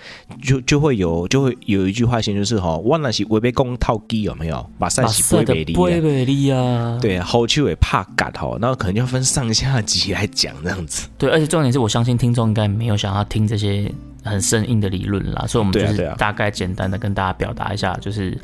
[0.41, 4.65] 就就会有就会有一句话先就是哈，万那是违背公套机有没有？
[4.80, 11.08] 把赛马是赛的不会不美丽啊，对，后期也怕赶哈，然后可能要分上下级来讲这样子。
[11.17, 13.89] 对，而且重点是我相信听众应该没有想要听这些
[14.23, 18.36] 很生硬的理论啦，所以我们就是大概简单的跟大家表达一下，就是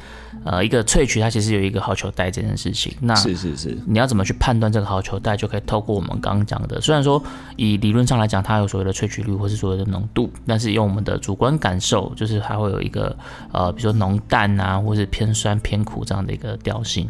[0.43, 7.21] 呃一个萃取它其实有一个好球带这件事情，那是是是，你要怎么去判断这个好球带，就可以透过我们刚刚讲的，虽然说
[7.55, 13.15] 以理论上来讲，它有所谓的萃取率或是所谓的浓度，但是用我们的主观感受，就是它会有一个
[13.51, 17.07] 呃，比如说浓淡啊，或是偏酸偏苦这样的一个调性。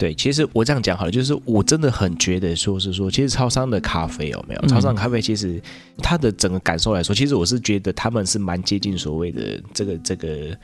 [0.00, 4.60] 对，其实我这样讲好了，就是我真的很觉得说是说，其实超商的咖啡有没有？
[4.62, 5.60] 嗯超商咖啡其实
[5.98, 10.56] 它的整个感受来说，其实我是觉得他们是蛮接近所谓的这个这个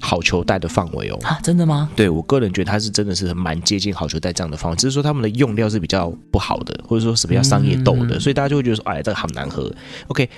[0.00, 1.18] 好球带的范围哦。
[1.22, 1.88] 啊，真的吗？
[1.94, 9.72] 对我个人觉得它是真的是蛮接近好球带这样的范围，只是说他们的用料是比较不好的，或者说是比较商业豆的，嗯所以大家就会觉得说，哎，这个好难喝。
[10.08, 10.28] OK，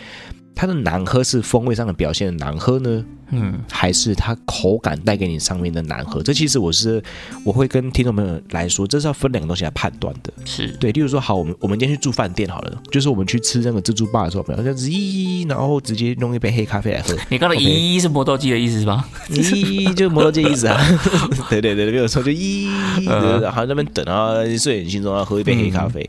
[0.54, 6.22] 它的难喝是风味上的表现的难喝呢，嗯，还是它口感带给你上面的难喝？
[6.22, 7.02] 这其实我是
[7.44, 10.32] 我会跟听众朋友来说，这是要分两个东西来判断的。
[10.44, 19.08] 是对，例如说，好，我们我们今天去住饭店好了，就是我们去吃那个自助吧的时候，不要这样子咦，然后直接弄一杯黑咖啡来喝， 你刚才咦是磨豆机的意思是吧？
[19.30, 20.78] 咦，就是磨豆机的意思啊，
[21.50, 22.68] 对对对，没有错，就咦，
[23.08, 26.08] 嗯然后在那边等啊，睡眼惺忪要喝一杯黑咖啡。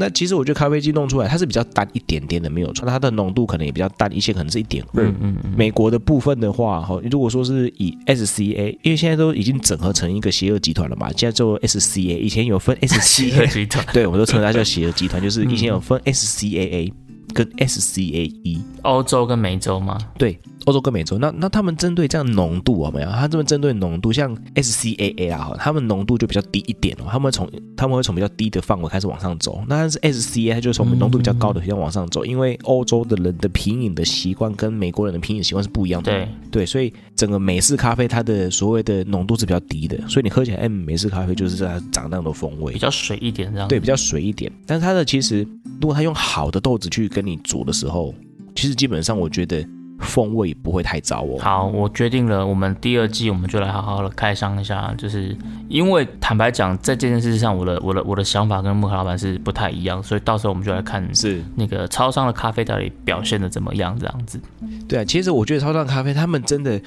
[0.00, 2.88] 那其实我觉得咖啡机弄出来，它是比较淡一点点的，没有错。
[2.88, 5.04] 它的浓度可能也比较淡一些，可能是一点二。
[5.04, 16.90] 嗯嗯嗯，美国的部分的话，哈，如果说是以 SCA，因为现在都已经整合成一个邪恶集团了嘛，现在做 SCA，以前有分 SCA， 集团 对，我们都称它叫邪恶集团，就是以前有分 SCAA
[17.32, 19.98] 跟 SCAE，欧洲跟美洲吗？
[20.18, 23.10] 对，欧洲跟美洲，那那他们针对这样浓度有没有？
[23.10, 43.68] 他这边针对浓度，像 SCAA 啊，他们浓度就比较低一点哦，他们从他们会从比较低的范围开始往上走，那但是 SCA 它就从浓度比较高的方向往上走，因为欧洲的人的品饮的习惯跟美国人的品饮习惯是不一样的，对，对，所以整个美式咖啡它的所谓的浓度是比较低的，所以你喝起来，嗯，美式咖啡就是这样长那样的风味比，较水一点这样。
[43.68, 44.50] 对，比较水一点。
[44.64, 45.46] 但是它的其实，
[45.82, 48.14] 如果它用好的豆子去跟你煮的时候，
[48.54, 49.62] 其实基本上我觉得
[50.00, 51.38] 风味不会太糟哦。
[51.38, 55.36] 好，我决定了，我们第二季我们就来好好的开箱一下，就是
[55.68, 64.40] 因为坦白讲，在这件事上，我的我的我的想法跟木卡老板是不太一样，所以到时候我们就来看是那个超商的咖啡到底表现的怎么样，这样子。
[64.88, 66.80] 对啊，其实我觉得超商咖啡他们真的，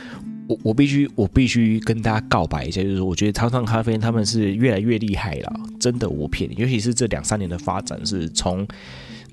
[0.47, 8.67] 我我必须我必须跟大家告白一下，就是说我觉得超商咖啡他们是越来越厉害了，真的我骗你，尤其是这两三年的发展是从，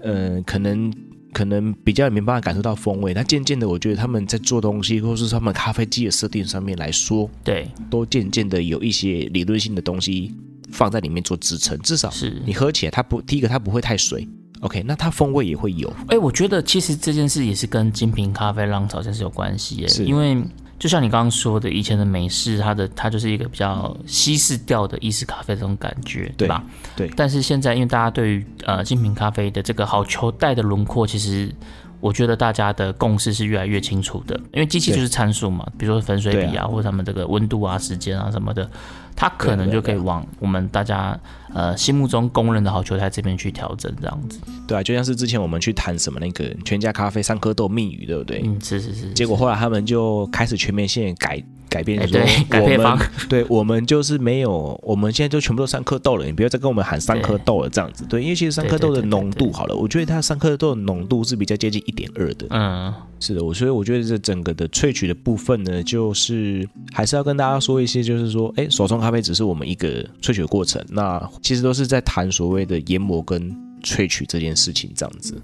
[0.01, 0.93] 呃，可能。
[1.33, 10.35] 可能比较没办法感受到风味，那渐渐的，我觉得他们在做东西，或是他们咖啡机的设定上面来说，对，都渐渐的有一些理论性的东西
[10.73, 12.43] 放在里面做支撑，至少是。
[12.45, 14.27] 你喝起来它不，第一个它不会太水
[14.61, 20.05] ，OK，那它风味也会有，哎、我觉得其实这件事也是跟精品咖啡浪潮真是有关系耶，是。
[20.05, 20.37] 因为
[20.81, 26.65] 就像你刚刚说的，以前的美式，它的它就是一个比较西式调的意式咖啡这种感觉，对吧？
[26.97, 27.09] 对。
[27.15, 31.55] 但是现在，因为大家对于呃精品咖啡的这个好球带的轮廓，其实
[32.01, 34.35] 我觉得大家的共识是越来越清楚的。
[34.55, 38.69] 因为机器就是参数嘛，比如说粉水比啊，或者他们这个温度啊、时间啊什么的。
[39.15, 41.19] 它可能就可以往我们大家
[41.55, 44.41] 呃心目中公认的好球台这边去调整，这样子。
[44.67, 48.41] 对啊，就像是之前我们去谈什么那个全家咖啡三颗豆蜜语，对不对？
[48.45, 49.13] 嗯，是是是。
[49.13, 52.99] 结果后来他们就开始全面性改改变，说改配方。
[53.29, 58.05] 对，我们就是没有，我们现在就全部都三颗豆了，你不要再跟我们喊三颗豆了，这样子。
[58.09, 62.47] 对，因为其实三颗豆的浓度好了，我觉得它三颗豆的浓度是比较接近一点二的。
[62.51, 69.75] 嗯，是的，我所以我觉得这整个的萃取的部分呢，就是还是要跟大家说一些，就是说，哎，手冲咖啡只是我们一。
[69.81, 73.51] 个萃取的过程，那其实都是在谈所谓的研磨跟
[73.83, 75.41] 萃取这件事情，这样子。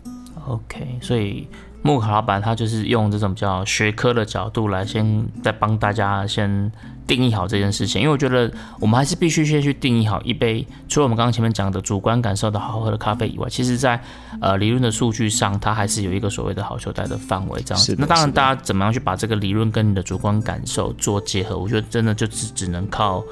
[0.47, 1.49] OK，所以
[1.87, 6.73] 木卡老板他就是用这种比较学科的角度来先再帮大家先
[7.07, 14.01] 定义好这件事情，因为我觉得我们还是必须先去定义好一杯除了我们刚刚前面讲的主观感受的好喝的咖啡以外，其实在
[14.41, 17.95] 呃理论的数据上，它还是有一个所谓的好球带的范围这样子。
[17.97, 23.23] 那当然，大家怎么样去把这个理论跟你的主观感受做结合，我觉得真的就只只能靠。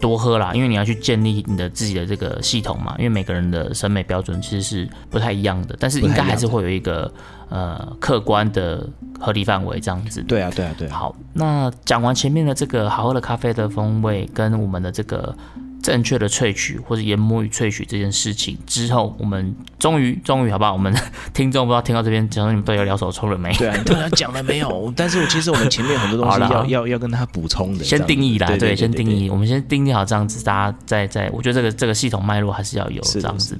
[0.00, 2.94] 多喝啦，因为你要去建立你的自己的这个系统嘛。
[2.98, 7.12] 因为每个人的审美标准其实是不太一样的，但是应该还是会有一个
[7.48, 8.86] 呃客观的
[9.18, 10.22] 合理范围这样子。
[10.22, 10.88] 对啊，对啊，对。
[10.88, 15.34] 好，那讲完前面的这个好喝的咖啡的风味跟我们的这个。
[15.82, 20.72] 正确的萃取或者研磨与萃取这件事情之后，我们终于终于好不好？
[20.72, 20.92] 我们
[21.32, 23.52] 听众不知道听到这边，讲说你们都有聊手冲了没？
[23.54, 24.92] 对啊，对啊，讲了没有？
[24.96, 27.84] 但是我其实我们前面很多东西要要要跟他补充的。
[27.84, 29.30] 先定义啦，对，先定义。
[29.30, 33.58] 我们先定义好这样子，大家再再，我觉得这个这个系统脉络还是要有这样子。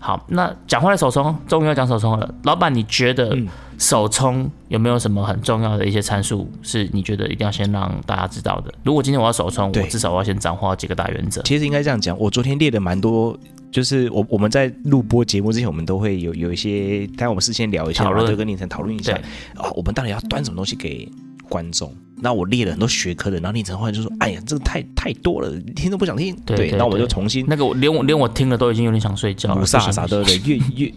[0.00, 2.34] 好，那讲回来手冲，终于要讲手冲了。
[2.44, 3.36] 老板，你觉得
[3.78, 8.74] 手冲有没有什么很重要的一些参数，是你觉得一定要先让大家知道的？
[8.82, 11.40] 如果今天我要首冲，我至少我要先掌握几个大原则。
[11.42, 13.38] 其实应该这样讲，我昨天列的蛮多，
[13.70, 19.14] 就是我我们在录播节目之前，我们都会有有一些，但我们事先聊一下，就跟凌晨讨论一下，
[19.54, 21.08] 啊，我们到底要端什么东西给
[21.48, 21.94] 观众？
[22.20, 30.36] 那我列了很多学科的，然后凌晨后来就说：“哎呀，这个太太多了，听都不想听。”对，那我就重新那个连我连我听了都已经有点想睡觉，不飒飒，对不对？
[30.38, 30.92] 越越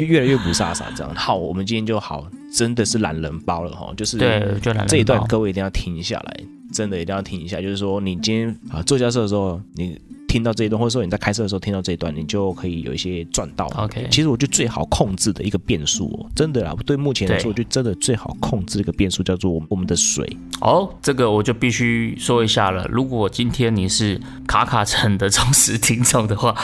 [0.00, 1.10] 越越来越不飒飒，这样。
[1.16, 6.36] 好，我们今天就好，真的是懒人包了哈，就是对，就这一段各位一定要停下来，
[6.72, 7.60] 真的一定要停一下。
[7.60, 9.98] 就是说，你今天啊做教授的时候，你。
[10.28, 13.66] 听到这一段，或者说你在开车的时候听到这一段，你就可以有一些赚到。
[13.76, 20.36] OK，其实我觉得最好控制的一个变数哦，真的啦，对目前来说，我觉得真的最好控制一个变数叫做我们的水。
[20.60, 22.86] 哦，这个我就必须说一下了。
[22.90, 26.54] 如果今天你是卡卡城的忠实听众的话，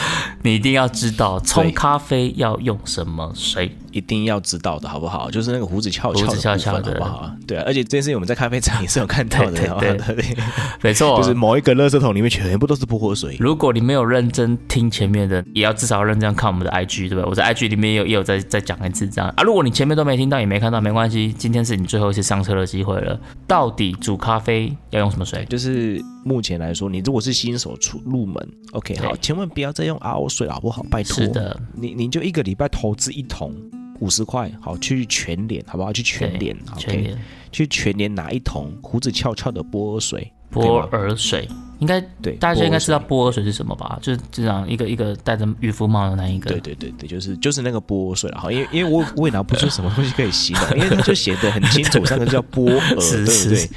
[0.42, 3.70] 你一定要知道冲咖啡要用什么水。
[3.92, 5.30] 一定要知道的好不好？
[5.30, 6.26] 就是那个胡子翘翘
[6.80, 7.30] 的，好不好？
[7.46, 10.36] 对啊，而且这件事情我们在咖啡厂也是有看到的，对对对，
[10.82, 13.36] 没错，就是某一个垃圾桶里面全部都是泼水。
[13.38, 17.24] 如果你没有认真听前面的，也要至少认真看我们的 IG，对吧？
[17.28, 19.42] 我在 IG 里面也有也有再再讲一次这样啊。
[19.42, 23.18] 如果你前面都没听到也没看到，没关系，今天是你最后一次上车的机会了。
[23.46, 25.44] 到底煮咖啡要用什么水？
[25.48, 28.34] 就是目前来说，你如果是新手出入门
[28.72, 30.82] ，OK，好，千万不要再用 RO 水，好不好？
[30.90, 33.52] 拜托，是的，你你就一个礼拜投资一桶。
[34.00, 35.92] 五十块，好去全脸，好不好？
[35.92, 37.16] 去全脸，OK，
[37.50, 41.48] 去全脸拿一桶胡子翘翘的波尔水，波尔水。
[41.78, 43.98] 应该对，大家应该知道波尔水是什么吧？
[44.00, 46.48] 就是这样一个一个戴着渔夫帽的那一个。
[46.50, 48.52] 对对对对，就是就是那个波尔水了哈。
[48.52, 53.68] 因为因为我我也拿不出什么东西可以形容，因为它就写的很清楚，上面叫波尔， 对不对？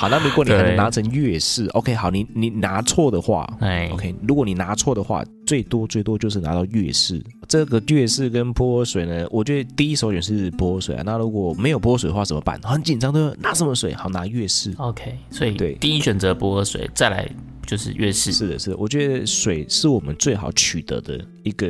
[0.00, 7.22] 好，那如果你还能拿成月式，OK，好，你你拿错的话，哎，OK，如果你拿错的话，最多最多就是拿到月式。
[7.46, 11.02] 这个月式跟泼水呢，我觉得第一首选是泼水啊。
[11.04, 12.58] 那如果没有泼水的话怎么办？
[12.62, 13.92] 很紧张的，拿什么水？
[13.92, 14.72] 好，拿月式。
[14.78, 17.28] OK，所以对，第一选择泼水，再来。
[17.66, 21.68] 就是月式是的，是的，我觉得水是我们最好取得的一个，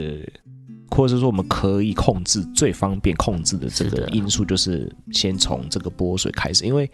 [0.91, 6.65] 或者是说我们可以控制最方便控制的这个因素，就是先从这个波水开始。
[6.65, 6.89] 因为，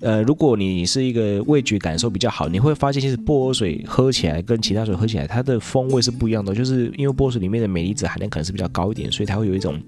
[0.00, 6.54] 呃，如果你是一个味觉感受比较好，你会发现其实波尔水喝起来跟其他水喝起来，它的风味是不一样的。
[6.54, 9.80] 就是因为波尔水里面的镁离子含量可能是比较高一点，所以它会有一种。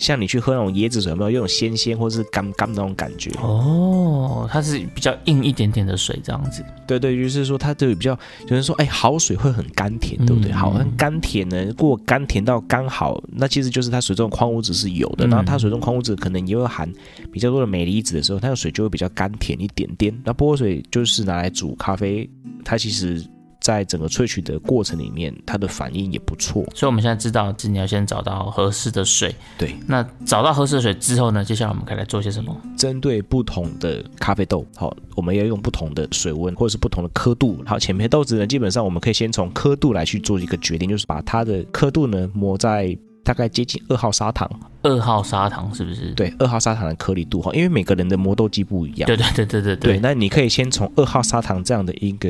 [0.00, 3.30] 像你去喝那种椰子水，有没有有种鲜鲜或者是干干那种感觉？
[3.40, 6.64] 哦，它是比较硬一点点的水，这样子。
[6.86, 10.50] 对对，就是说它就比较，有人说，哎，好水会很甘甜，对不对？
[10.50, 15.26] 好，很甘甜呢，如果甘甜到刚好，那其实就是它水中矿物质是有的。
[15.26, 16.90] 然后它水中矿物质可能也会含
[17.30, 20.18] 比较多的镁离子的时候，它的水就会比较甘甜一点点。
[20.24, 22.28] 那波水就是拿来煮咖啡，
[22.64, 23.22] 它其实。
[23.70, 26.64] 在整个萃取的过程里面，它的反应也不错。
[26.74, 29.32] 所以我们现在知道，你要先找到合适的水。
[29.56, 32.54] 对，那找到合适的水之后呢，接下来我们可以来做些什么？
[32.76, 37.62] 针对不同的咖啡豆，好，我们要用不同的水温或者是不同的刻度。
[37.64, 44.50] 好，浅焙豆子呢，基本上我们可以先从刻度来去做一个决定，就是把它的刻度呢磨在大概接近二号砂糖。
[44.82, 46.10] 二号砂糖是不是？
[46.14, 49.06] 对，二号砂糖的颗粒度哈，因为每个人的磨豆机不一样。
[49.06, 52.28] 对对对对对对，那你可以先从二号砂糖这样的一个。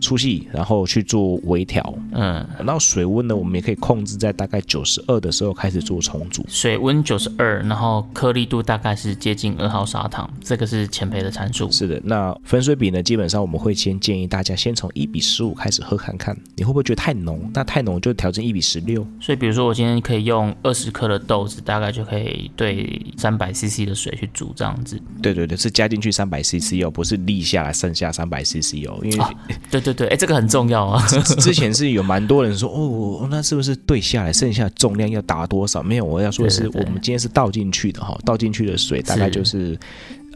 [0.00, 6.44] 粗细，然后去做微调，嗯，然后水温呢，我们也可以控制在大概九十二的时候开始做重组。
[6.48, 11.70] 水温九十二，然后颗粒度大概是接近二号砂糖，这个是前培的参数。
[11.70, 17.50] 是的，那粉水比呢，基本上我们会先建议大家先从一比十五开始喝看看，你会不会觉得太浓？
[17.54, 19.06] 那太浓就调整一比十六。
[19.20, 25.00] 所以比如说我今天可以用二十克的豆子，大概就可以对三百 CC 的水去煮这样子。
[25.20, 29.26] 对对对，是加进去三百 CC 哦，不是立下来剩下三百 CC 哦，因为
[29.70, 30.68] 对对对对，哎，这个很重。
[30.68, 31.02] 要啊！
[31.40, 35.82] 之前是有蛮多人说哦，那是不是兑下来剩下重量要打多少？
[35.82, 39.78] 没有，我要说的是，我们今天是倒进去的哈，倒进去的水大概就是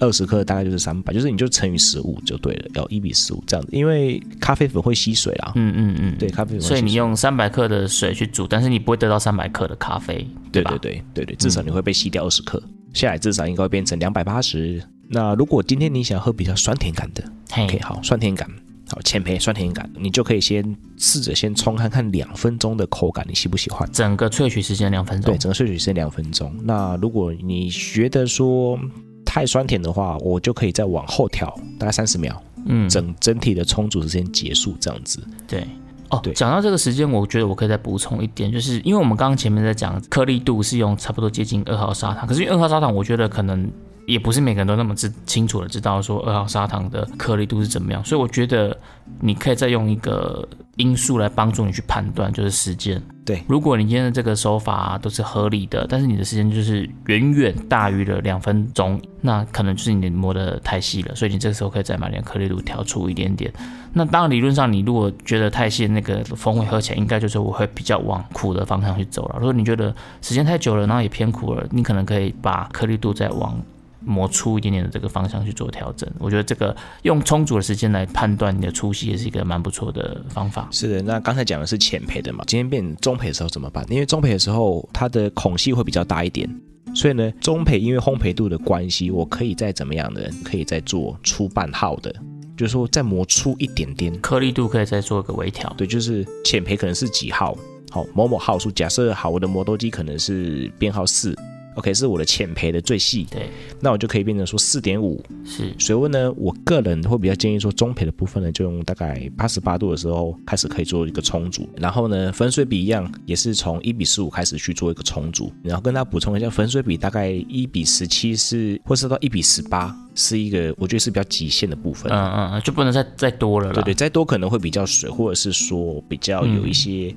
[0.00, 5.52] 二十克，大概就是三百，就是你就乘以十五就对了，要一比十五这样子，因为咖啡粉会吸水啦。
[5.54, 6.60] 嗯嗯嗯，对，咖啡粉。
[6.62, 12.62] 所以你用三百克的水去煮，但是你不会得到三百克的咖啡，对对对对对，至少你会被吸掉二十克，
[12.94, 14.82] 下来至少应该会变成两百八十。
[15.08, 17.22] 那如果今天你想喝比较酸甜感的
[17.58, 18.48] ，OK，好，酸甜感。
[18.92, 20.62] 好，浅焙酸甜感，你就可以先
[20.98, 23.90] 试着先冲看看两分钟的口感，你喜不喜欢？
[23.90, 25.32] 整个萃取时间两分钟。
[25.32, 26.54] 对，整个萃取时间两分钟。
[26.62, 28.78] 那如果你觉得说
[29.24, 32.38] 太酸甜的话，我就可以再往后调，大概三十秒。
[32.66, 35.26] 嗯，整整体的冲煮时间结束这样子。
[35.48, 35.66] 对，
[36.10, 43.72] 哦，对，讲到这个时间，我觉得我可以再补充一点，就是因为我们刚刚前面在讲颗粒度是用差不多接近二号砂糖，可是因为二号砂糖，我觉得可能。
[44.06, 48.76] 也不是每个人都那么知清楚的知道说二号砂糖的颗粒度是怎么样，所以我觉得
[49.20, 50.46] 你可以再用一个
[50.76, 53.00] 因素来帮助你去判断，就是时间。
[53.24, 63.52] 对，如果你今天的这个手法都是合理的，但是你的时间就是远远大于了两分钟，那可能就是你磨的太细了，所以你这个时候可以再把点颗粒度调粗一点点。
[63.92, 69.36] 那当然理论上你如果觉得太细，那个风味喝起来应该就是我会比较往苦的方向去走了。
[69.38, 73.56] 如果你觉得时间太久了，然后也偏苦了，你可能可以把颗粒度再往。
[74.04, 80.68] 磨粗一点点的这个方向去做调整，我觉得这个用充足的时间来判断你的粗细也是一个蛮不错的方法。
[80.70, 83.84] 是的，那刚才讲的是浅焙的嘛，今天变中焙的时候怎么办？
[83.90, 86.48] 因为中焙的时候它的孔隙会比较大一点，
[86.94, 92.14] 所以呢，中焙因为烘焙度的关系，我可以再怎么样的，可以再做粗半号的，
[92.56, 95.72] 就是说再磨粗一点点颗粒度，可以再做一个微调。
[95.76, 97.56] 对，就是浅焙可能是几号，
[97.90, 101.36] 好某某号数，假设好，我的磨豆机可能是编号四。
[101.74, 103.48] OK，是我的浅培的最细，对，
[103.80, 106.32] 那我就可以变成说四点五，是水温呢？
[106.36, 119.96] 我个人会比较建议说中培的部分呢，就用大概八十八度的时候开始可以做一个冲煮，然后呢，粉水比一样，也是从一比十五开始去做一个冲煮，然后跟大家补充一下，粉水比大概一比十七是，或是到一比十八。
[120.14, 127.14] 是一个我觉得是比较极限的部分，嗯嗯嗯，就不能再再多了，对对，再多可能会比较水，或者是说比较有一些，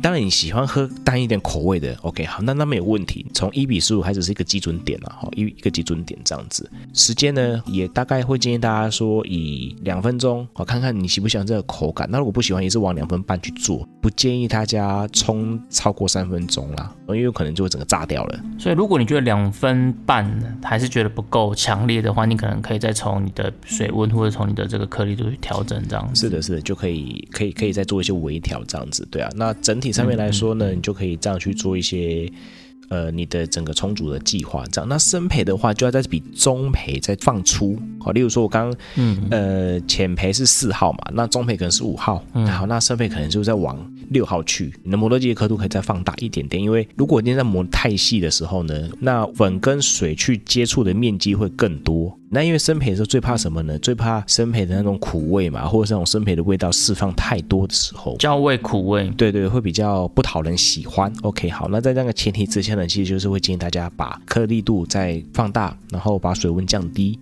[0.00, 18.40] 当然你喜欢喝淡一点口味的，OK，好，那那没有问题，从一比十五还只是一个基准点了，好一一个基准点这样子，时间呢也大概会建议大家说以两分钟，我看看你喜不喜欢这个口感，那如果不喜欢也是往两分半去做，不建议大家冲超过三分钟啦，因为有可能就会整个炸掉了。
[18.58, 20.26] 所以如果你觉得两分半
[20.62, 26.20] 还是觉得不够强烈的话，你可能可以再从你的水温或者从你的这个颗粒度去调整，这样子。
[26.20, 29.06] 是的，是的，就可以可以可以再做一些微调，这样子。
[29.10, 32.30] 对啊，那整体上面来说呢，你就可以这样去做一些
[32.88, 34.64] 呃你的整个充足的计划。
[34.70, 37.78] 这样，那深培的话就要再比中培再放出。
[38.00, 43.76] 好，例如说我刚刚嗯呃浅培是四号嘛，那中培可能是五号，嗯好，那深培可能就在往。
[44.10, 52.16] 六号去，你的磨豆机的刻度可以再放大一点点，因为如果今天在磨太细的时候呢，那粉跟水去接触的面积会更多。
[52.28, 53.78] 那因为生培的时候最怕什么呢？
[53.78, 61.12] 最怕生培的那种苦味嘛，或者是那种生培的味道释放太多的时候，焦味苦味，对对，会比较不讨人喜欢。
[61.22, 67.18] OK，好，那在那个前提之下呢，其实就是会建议大家把颗粒度再放大，然后把水温降低。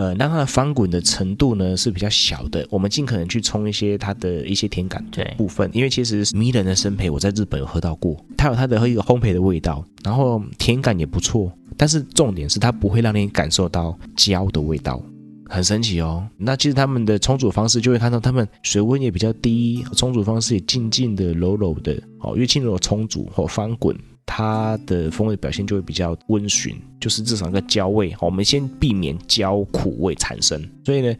[0.00, 5.04] 呃，让它的翻滚的程度呢是比较小的，我们尽可能去冲一些它的一些甜感
[5.36, 15.02] 部分，因为其实迷人的生培我在日本有喝到过，它有它的一个烘焙的味道，然后甜感也不错，但是重点是它不会让你感受到焦的味道，
[15.50, 16.26] 很神奇哦。
[16.38, 23.94] 那其实他们的冲煮方式就会看到他们水温也比较低，冲煮方式也静静的柔柔的，哦，越轻柔冲煮或翻滚。
[24.32, 28.14] 它的风味表现就会比较温驯，就是至少个焦味。
[28.20, 30.56] 我们先避免焦苦味产生。
[30.84, 31.12] 所以呢，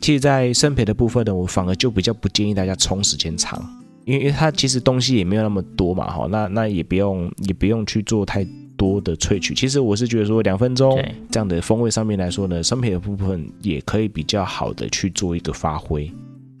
[0.00, 3.64] 其实，在生培的部分呢，我反而就比较不建议大家冲时间长，
[4.04, 8.44] 因为它其实东西也没有那么多嘛，哈，那那也不用也不用去做太
[8.76, 9.54] 多的萃取。
[9.54, 11.00] 其实我是觉得说两分钟
[11.30, 16.10] 这样的风味上面来说呢，生培的部分也可以比较好的去做一个发挥。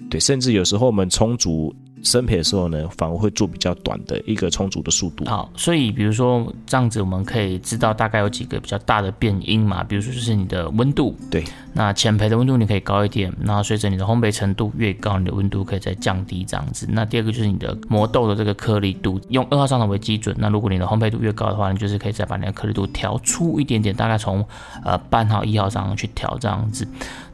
[0.08, 5.24] 对，甚至有时候我们冲煮生培的时候呢，反而会做比较短的一个充足的速度。
[5.24, 16.86] 好，所以比如说这样子，我们可以知道大概有几个比较大的变因嘛，比如说就是你的温度，对，那浅培的温度你可以高一点，那随着你的烘焙程度越高，你的温度可以再降低这样子。
[16.90, 24.44] 那第二个就是你的磨豆的这个颗粒度，用二号上糖为基准，那如果你的烘焙度越高的话，你就是可以再把你的颗粒度调粗一点点，大概从
[24.84, 26.86] 呃半号一号上去调这样子。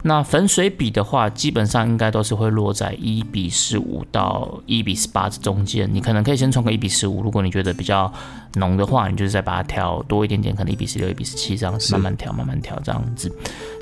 [0.03, 5.89] 那粉水比的话，基本上应该都是会落在一比十五到一比十八这中间。
[5.91, 8.11] 你可能可以先冲个一比十五，如果你觉得比较
[8.55, 13.31] 浓的话，你就是再把它调多一点点，可能一比十六、一比十七这样子，慢慢调，慢慢调这样子。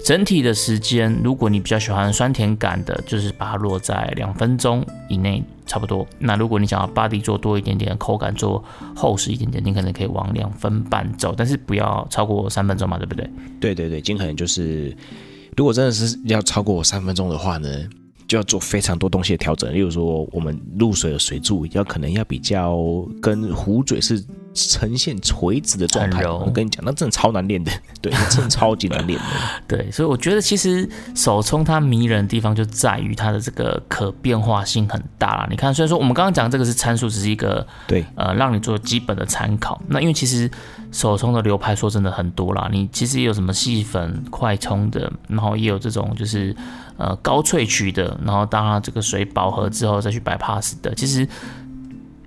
[0.06, 6.06] 整体的时间，如果你比较喜欢酸甜感的，就是把它落在两分钟以内，差不多。
[6.20, 8.62] 那如果你想要 body 做多一点点，口感做
[8.96, 13.30] 厚实一点点，你可能可以往两分半走，但是不要超过三分钟嘛，对不对？
[13.62, 14.94] 对对对，尽可能就是，
[15.56, 17.70] 如果真的是要超过三分钟的话呢，
[18.34, 19.72] 就要做非常多东西的调整。
[19.72, 22.76] 例如说，我们入水的水柱要可能要比较
[23.22, 24.24] 跟壶嘴是
[24.56, 26.26] 呈现垂直的状态。
[26.28, 27.72] 我跟你讲，那真的超难练的，
[28.02, 29.26] 对， 那真的超级难练的。
[29.68, 35.48] 对，所以我觉得其实手冲它迷人的地方就在于它的这个可变化性很大啦。
[35.48, 39.80] 你看，虽然说我们刚刚讲这个是参数，只是一个对，呃让你做基本的参考。
[39.90, 40.50] 那因为其实
[40.92, 46.56] 手冲的流派说真的很多啦，你其实也有什么细粉、快冲的，然后也有这种就是
[47.04, 51.28] 呃高萃取的，然后当它这个水饱和之后再去 bypass 的，其实。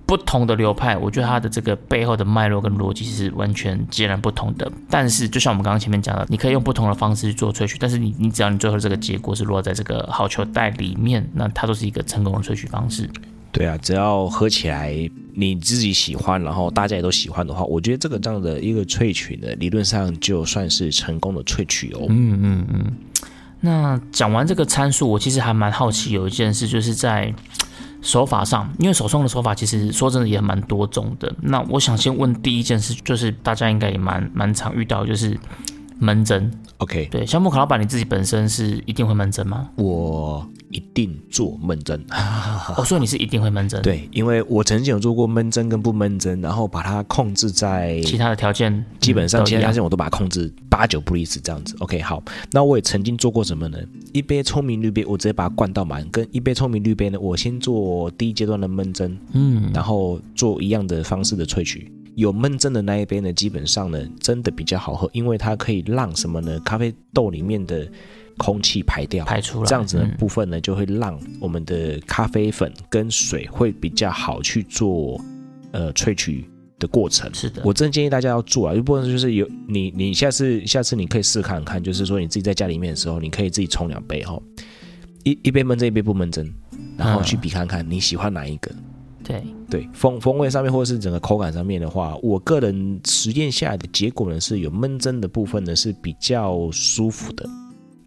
[0.07, 4.71] 不同的流派，我觉得它的这个背后的脉络跟逻辑是完全截然不同的。
[4.89, 13.09] 但是，就像我们刚刚前面讲的，你可以用不同的方式去做萃取，但是你你只要你最后这个结果是落在这个好球袋里面，那它都是一个成功的萃取方式。
[13.51, 14.95] 对啊，只要喝起来
[15.33, 22.05] 你自己喜欢，然后大家也都喜欢的话，我觉得这个这样的一个萃取呢，理论上就算是成功的萃取哦。
[22.07, 22.93] 嗯嗯嗯。
[23.67, 27.33] 那讲完这个参数，我其实还蛮好奇有一件事，就是在
[28.01, 31.35] 手法上，因为手冲的手法其实说真的也蛮多种的。
[31.41, 35.37] 那我想先问第一件事，就是大家应该也蛮蛮常遇到，就是
[35.99, 36.51] 闷蒸。
[36.77, 39.69] OK，对，像木卡老板你自己本身是一定会闷蒸吗？
[39.77, 41.99] 我一定做闷蒸。
[42.75, 51.75] 哦，所以你是一定会闷蒸。，对，因为我曾经有做过闷蒸跟不闷蒸，然后把它控制在其他的条件基本上其他条件我都把它控制八九不离十这样子。
[51.79, 52.21] OK，好，
[52.51, 53.79] 那我也曾经做过什么呢？
[54.13, 61.91] 一杯聪明绿杯，我直接把它灌到满，跟一杯聪明绿杯呢，我先做第一阶段的闷蒸，嗯，然后做一样的方式的萃取。
[62.17, 66.59] 有闷蒸的那一杯呢，基本上呢，真的比较好喝，因为它可以让什么呢？
[66.61, 67.87] 咖啡豆里面的
[68.39, 75.21] 空气排掉，排出来这样子的嗯部分呢，就会让我们的咖啡粉跟水会比较好去做
[75.71, 76.49] 呃萃取
[76.79, 77.31] 的过程。
[77.35, 84.41] 是的，我真的建议大家要做啊，一部分就是有你你下次下次你可以试看看，就是说你自己在家里面的时候，你可以自己冲两杯哈，
[85.23, 86.51] 一一杯闷蒸，一杯不闷蒸，
[86.97, 88.71] 然后去比看看你喜欢哪一个。
[89.27, 97.45] 对，对风风味上面或者是整个口感上面的话，我个人实验下来的结果呢，是有闷蒸的部分呢是比较舒服的。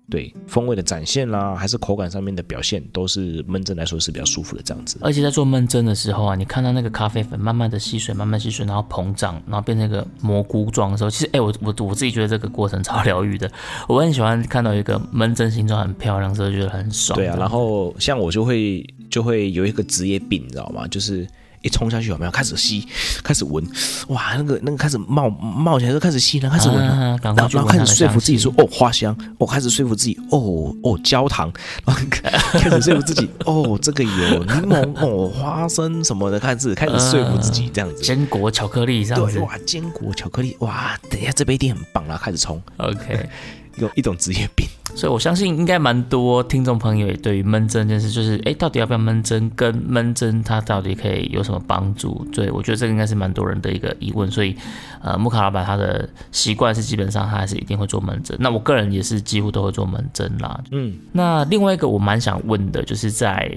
[0.09, 4.99] 对风味的展现啦，还是口感上面的表现，都是闷蒸来说是比较舒服的这样子。
[5.03, 13.49] 而且在做闷蒸的时候啊，你看到那个咖啡粉慢慢的吸水，慢慢吸水，然后膨胀，然后变成一个蘑菇状的时候，其实哎、我我我自己觉得这个过程超疗愈的。
[13.87, 17.17] 我很喜欢看到一个闷蒸形状很漂亮的时候，觉得很爽。
[17.17, 20.87] 对啊，然后像我就会就会有一个职业病，你知道吗？
[20.89, 21.27] 就是
[21.63, 22.87] 一冲下去有没有开始吸，
[23.23, 23.63] 开始闻，
[24.09, 27.19] 哇，那个那个开始冒冒起来就开始吸，然后开始闻了。
[27.23, 31.53] 然后然后开始说服自己说哦花香，我、开始说服自己哦哦焦糖，
[31.85, 38.03] 然后开始说服自己哦这个有柠檬哦花生什么的，开始开始说服自己这样子。
[38.03, 39.39] 坚果巧克力这样对，子。
[39.41, 43.29] 哇，坚果巧克力，哇，等一下这杯一定很棒，啦开始冲，OK，
[43.77, 44.67] 有一种职业病。
[44.95, 52.27] 所以我相信应该蛮多听众朋友也对于闷蒸这件事，就是哎，到底要不要闷蒸，跟闷蒸它到底可以有什么帮助？
[52.33, 54.31] 对我觉得这个应该是蛮多人的一个疑问。
[54.31, 54.55] 所以，
[55.01, 58.37] 呃，木卡老板他的习惯是基本上他还是一定会做闷蒸。
[58.41, 60.61] 那我个人也是几乎都会做闷蒸啦。
[60.71, 63.51] 嗯，那另外一个我蛮想问的，就是在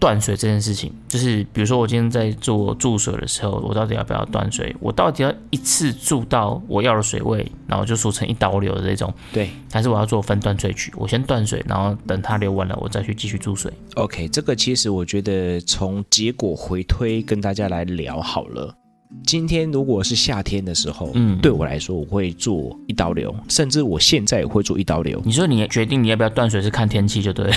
[0.00, 4.74] 断水这件事情，就是比如说我今天在做注水的时候，我到底要不要断水？
[4.80, 10.90] 我到底要一次注到我要的水位，然后就做成一刀流的这种，对还是我要做分段萃取？
[10.96, 13.70] 我先断水，然后等它流完了，我再去继续注水。
[13.94, 18.79] ，OK，这个其实我觉得从结果回推跟大家来聊好了。
[19.26, 25.20] 今天如果是夏天的时候，嗯对我来说我会做一刀流，甚至我现在也会做一刀流。
[25.24, 27.54] 你说你决定你要不要断水是看天气就对了。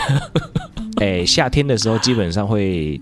[1.01, 2.99] 哎，夏天的时候基本上会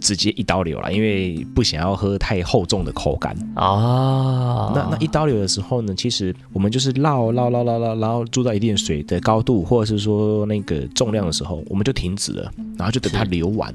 [0.00, 3.36] 直接一刀流了，因为不想要喝太厚重的口感。
[3.54, 13.72] 哦，那那一刀流的时候呢，其实我们就是绕绕绕绕绕，然后注到一定水的高度，或者是说那个重量的时候，我们就停止了，然后就等它流完。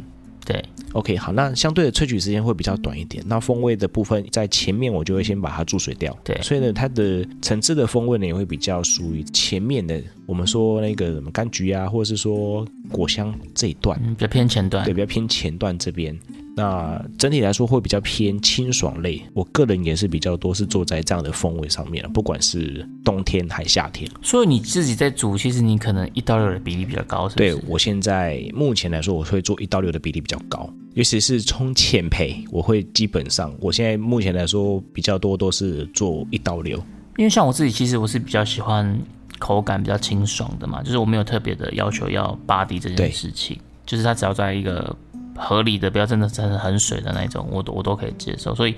[0.47, 3.21] 对，OK，好，那相对的萃取时间会比较短一点。
[3.27, 14.93] 那风味的部分在前面我就会先把它注水掉，对所以呢，它的层次的风味呢也会比较属于前面的，我们说那个什么柑橘啊，或者是说果香这一段，嗯，比较偏前段对，。
[14.93, 16.17] 比较偏前段这边。
[16.57, 24.09] 那整体来说会比较偏清爽类，我个人也是比较多是做在这样的风味上面了，不管是冬天还夏天。
[24.23, 27.29] 所以你自己在煮，其实你可能一到六的比例比较高？
[27.29, 36.83] 对我现在目前来说，我会做一到六的比例比较高，尤其是冲浅焙，我会基本上我现在目前来说比较多都是做一到六。
[37.17, 38.99] 因为像我自己，其实我是比较喜欢
[39.37, 44.95] 口感比较清爽的嘛，就是我没有特别的要求要 body 这件事情，就是它只要在一个
[45.37, 48.55] 合理的，不要真的真的很水的那种，我都我都可以接受。
[48.55, 48.75] 所以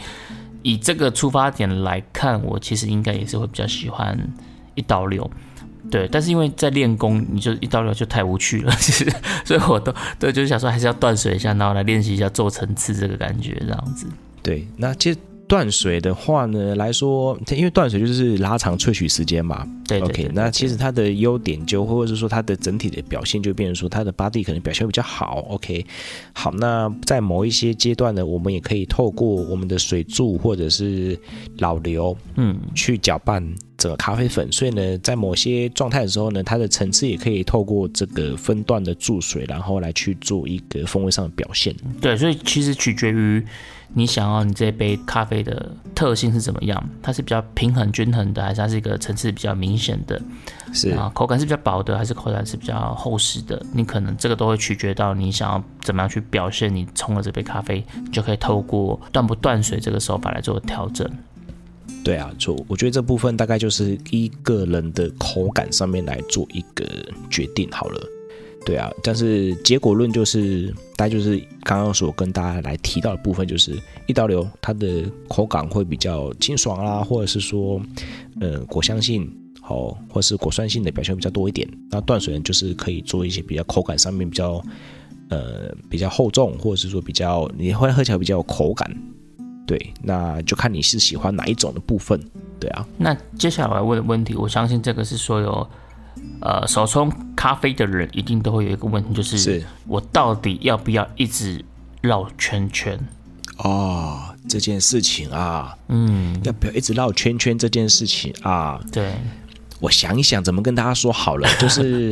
[0.62, 4.18] 以这个出发点来看，我其实应该也是会比较喜欢
[4.76, 5.30] 一刀流。
[5.90, 9.12] 对，但是因为在练功，你就一刀流就太无趣了， 其实，
[9.44, 14.06] 所以我都对，就是想说还是要断水一下，然后来练习一下做层次这个感觉，这样子。
[14.44, 15.16] 对，那接
[15.50, 19.68] 断水的话呢来说，它因为断水就是拉长萃取时间嘛。
[19.88, 25.44] 对对 OK，那其实它的优点就或者是说它的整体的表现就变成说它的 body 可能表现会比较好。
[25.50, 25.84] OK，
[26.32, 31.20] 好，那在某一些阶段呢，我们也可以透过我们的水柱或者是
[31.58, 33.44] 老流嗯，去搅拌
[33.76, 41.76] 整个咖啡粉，所以呢，在某些状态的时候呢，它的层次也可以透过这个分段的注水，然后来去做一个风味上的表现。
[42.00, 43.44] 对，所以其实取决于
[43.94, 50.22] 你想要你这杯咖啡的特性是怎么样，它是比较平衡均衡的，还是它是一个层次比较明显的
[50.72, 51.12] 是啊？
[51.14, 53.62] 口感是比较薄的，还是口感是比较厚实的？
[53.74, 61.10] 你可能这个都会取决到你想要怎么样去表现你冲了这杯咖啡，你就可以透过断不断水这个手法来做调整。
[62.04, 66.86] 对啊，就我觉得这部分大概就是一个人的口感上面来做一个
[67.30, 68.02] 决定好了。
[68.70, 77.82] 对啊，但是结果论就是，大家就是刚刚所跟大家来提到的部分，就是一刀流它的口感会比较清爽啦，或者是说，
[78.40, 79.28] 呃，果香性
[79.68, 81.68] 哦，或是果酸性的表现比较多一点。
[81.90, 84.64] 那断水呢，就是可以做一些比较口感上面比较，
[85.30, 88.96] 呃，比较厚重，或者是说比较你会喝起来比较有口感。
[89.66, 92.22] 对，那就看你是喜欢哪一种的部分。
[92.60, 95.68] 对啊，那接下来我要问的问题，我相信这个是所有
[96.42, 99.64] 呃手冲咖啡的人一定都会有一个问题，就是是。
[99.88, 101.64] 我到底要不要一直
[102.02, 103.00] 绕圈圈？
[103.58, 108.80] 哦，这件事情啊，嗯，要不要一直绕圈圈这件事情啊？
[108.90, 109.12] 对，
[109.82, 112.10] 我想一想怎么跟大家说好了，就是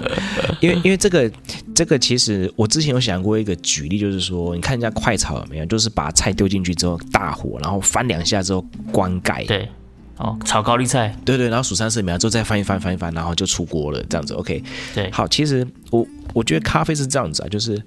[0.60, 1.30] 因为因为这个
[1.74, 9.68] 这个其实我之前有想过一个举例，就是说你看人家快炒有没有，就是把菜丢进去之后大火，然后翻两下之后关盖，对，
[10.18, 14.62] 哦，炒高丽菜，对对，然后数三十秒之后再翻一翻翻一翻，然后就出锅了，这样子 OK。
[14.94, 17.80] 对，好，其实我我觉得咖啡是这样子啊，就是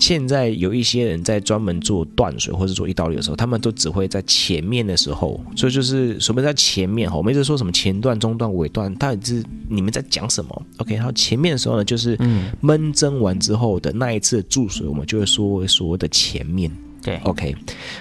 [0.00, 16.70] 现在有一些人在专门做断水或者做一刀流的时候，他们都只会在前面的时候，所以就是什么在前面哈，我们一直说什么前段、中段、尾段，到底是你们在讲什么？OK，然后前面的时候呢，就是嗯，焖蒸完之后的那一次的注水，我们就会说所谓的前面。
[17.04, 17.54] 对，OK，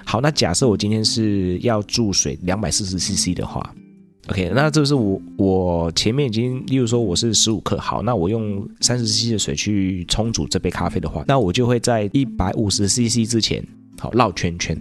[0.05, 3.75] 好，那假设我今天是要注水两百四十 CC 的话
[4.29, 13.61] ，OK，那这是我我前面已经，例如说我是十五克，好，那我用三十 CC 的水去冲煮这杯咖啡的话，那我就会在一百五十 CC 之前，
[13.99, 14.79] 好绕圈圈。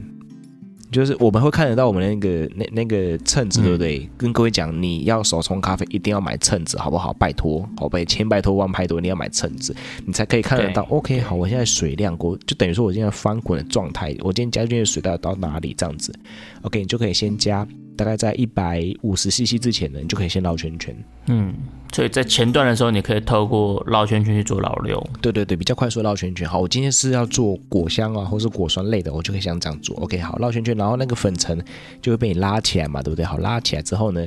[0.93, 4.09] 就是我们会看得到我们那个那那个秤子，嗯对不对？
[4.17, 7.13] 跟各位讲，你要手冲咖啡一定要买秤子，好不好？
[7.15, 9.75] 拜托，好拜，千拜托万拜托，你要买秤子，
[10.07, 10.83] 你才可以看得到。
[10.91, 16.15] OK，好，我现在水量过，就等于说我现在翻滚的状态，我今天加进去的水到底到哪里这样子
[16.63, 17.67] ？OK，你就可以先加，
[18.03, 20.93] 大概在一百五十 CC 之前呢，你就可以先绕圈圈。
[21.29, 21.55] 嗯，
[21.93, 26.49] 所以在前段的时候，你可以透过绕圈圈去做老六，对对对，比较快速地绕圈圈。
[26.49, 29.95] 好，我今天是要做果香啊，或是果酸类的，我就可以像这样做。
[29.99, 31.65] OK，好，绕圈圈，然后那个粉尘
[32.01, 33.25] 就会被你拉起来嘛，对不对？
[33.25, 34.27] 好，拉起来之后呢，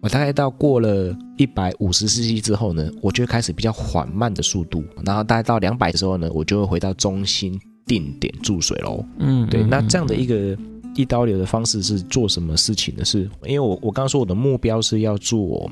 [0.00, 9.04] 我大概到过了一百五十 CC 之后呢，我就会开始比较缓慢的速度，然后大概到两百的时候呢，我就会回到中心定点注水喽。
[9.18, 10.56] 嗯，对，嗯那这样的一个
[10.94, 13.04] 一刀流的方式是做什么事情呢？
[13.04, 15.70] 是因为我我刚刚说我的目标是要做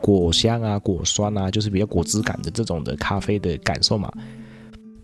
[0.00, 4.12] 果香啊、果酸啊，就是比较果汁感的这种的咖啡的感受嘛。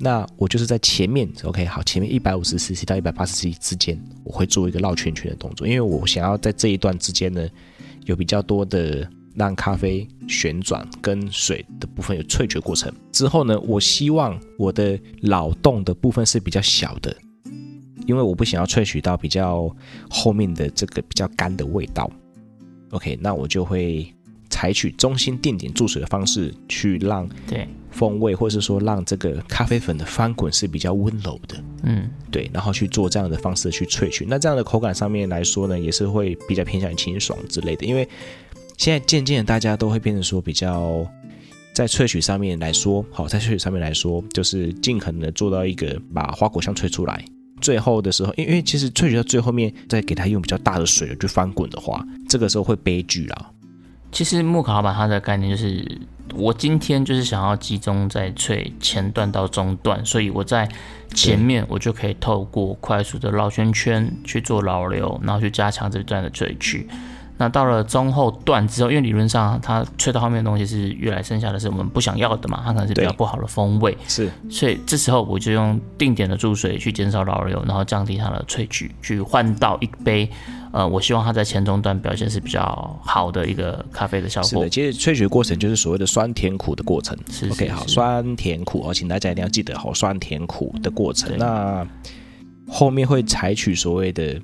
[0.01, 7.49] 那我就是在前面，OK，好，前面一百五十 CC 到一百八十 CC 之间，我会做一个绕圈圈的动作，因为我想要在这一段之间呢，
[8.07, 12.93] 有比较多的让咖啡旋转跟水的部分有萃取过程。
[13.11, 17.17] 之后呢，我希望我的扰动的部分是比较小的，
[18.09, 19.71] 因为我不想要萃取到比较
[20.09, 22.11] 后面的这个比较干的味道。
[22.93, 24.11] OK，那我就会
[24.49, 34.25] 采取中心定点注水的方式去让对，风味，或是说让这个咖啡粉的翻滚是比较温柔的，嗯，对，然后去做这样的方式去萃取。
[34.27, 37.85] 那这样的口感上面来说呢，也是会比较偏向于清爽之类的。
[37.85, 38.09] 因为
[38.79, 41.07] 现在渐渐的大家都会变成说比较
[41.75, 47.23] 在萃取上面来说，好，在萃取上面来说，就是尽可能的做到一个把花果香萃出来。
[47.61, 53.51] 最后的时候，因为因为其实萃取到最后面，再给它用比较大的水去翻滚的话，这个时候会悲剧啦。
[54.11, 56.01] 其实木卡老板他的概念就是，
[56.35, 60.67] 我今天就是想要集中在萃前段到中段，所以我在
[61.15, 66.89] 前面我就可以透过快速的绕圈圈去做老流，然后去加强这段的萃取。
[67.39, 80.29] 那到了中后段之后，因为理论上它吹到后面的东西是越来剩下的是我们不想要的嘛，它可能是比较不好的风味，是所以这时候我就用定点的注水去减少老油，然后降低它的萃取，去换到一杯，
[80.73, 84.69] 呃，我希望它在前中段表现是比较好的一个咖啡的效果是的，。
[84.69, 87.17] 其实萃取过程就是所谓的酸甜苦的过程。
[87.31, 91.39] 是是 OK，好，酸甜苦哦，请大家一定要记得好酸甜苦的过程。
[91.39, 91.87] 那
[92.69, 94.41] 后面会采取所谓的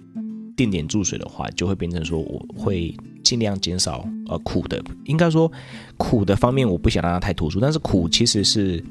[0.57, 5.51] 定点注水的话，就会变成说我会尽量减少呃苦的，应该说
[5.97, 8.83] 苦的方面我不想让它太突出，但是苦其实是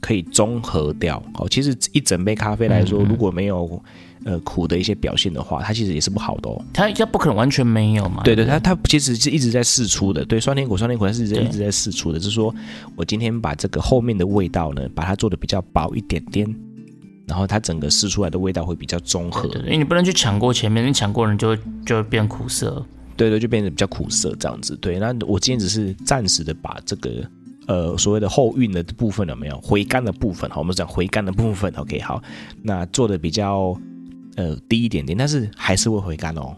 [0.00, 1.22] 可以中和掉。
[1.34, 3.82] 哦，其实一整杯咖啡来说，嗯嗯如果没有
[4.24, 6.62] 呃苦的一些表现的话，它其实也是不好的哦。
[6.72, 8.22] 它它不可能完全没有嘛？
[8.22, 10.24] 对对，不它它其实是一直在试出的。
[10.24, 12.18] 对，酸甜苦酸甜苦它是一直一直在试出的。
[12.18, 12.54] 就是说
[12.96, 16.46] 我今天把这个后面的味道呢，把它做的比较薄一点点，
[17.30, 19.42] 然后它整个试出来的味道会比较综合。
[19.42, 22.84] 对对对，因为你不能去抢过前面，你抢过人就会就会变苦涩。
[23.16, 24.76] 对对，就变得比较苦涩这样子。
[24.78, 27.10] 对，那我今天只是暂时的把这个
[27.68, 30.50] 呃所谓的后韵的部分有没有回甘的部分？
[30.50, 31.72] 好，我们讲回甘的部分。
[31.76, 32.20] OK，好，
[32.62, 33.78] 那做的比较
[34.34, 36.56] 呃低一点点，但是还是会回甘哦。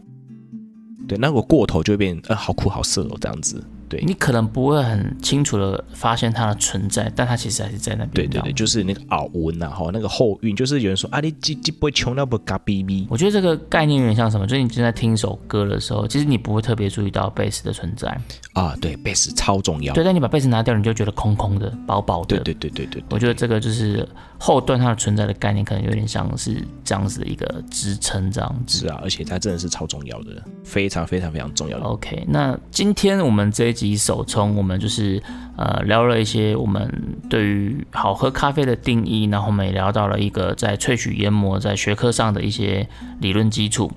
[1.06, 3.62] 对，那我过头就会变呃好苦好涩哦这样子。
[3.92, 8.26] 对，你可能不会很清楚的发现它的存在，但它其实还是在那边。
[8.26, 14.46] 对对对，就是那个耳纹呐，哈，那个后韵，就是有人说啊，你这这不会穷到不嘎逼逼，我觉得这个概念有点像什么？
[14.46, 18.08] 就是你正在听一首歌的时候，其实你不会特别注意到贝斯的存在，
[18.54, 22.38] 啊，对，贝斯超重要，对，但你把贝斯拿掉，你就觉得空空的、薄薄的。
[22.38, 24.08] 对对对对对对，我觉得这个就是
[24.44, 28.78] 后段它的存在的概念，可能有点像是这样子的一个支撑，这样子。
[28.80, 31.84] 是啊，而且它真的是超重要的，非常非常非常重要的。
[31.84, 35.22] OK，那今天我们这一集手冲，我们就是
[35.56, 36.92] 呃聊了一些我们
[37.30, 42.88] 对于好喝咖啡的定义，然后我们也聊到了一个在萃取研磨在学科上的一些
[43.20, 43.88] 理论基础，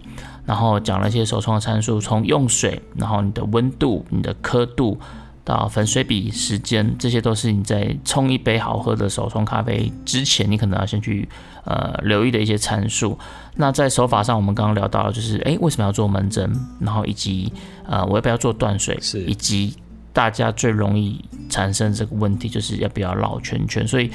[0.46, 5.00] 然后讲了一些手冲的参数，从用水，然后你的温度、你的刻度。
[5.46, 11.30] 到粉水比、时间，这些都是你在冲一杯好喝的手冲咖啡之前，你可能要先去
[11.64, 13.18] 呃留意的一些参数。
[13.56, 17.54] 那在手法上，我们刚刚聊到了，就是诶为什么要做门针，然后以及
[17.86, 19.76] 呃我要不要做断水，是以及
[20.12, 23.88] 大家最容易产生这个问题，就是要不要绕圈圈。
[23.88, 24.10] 所以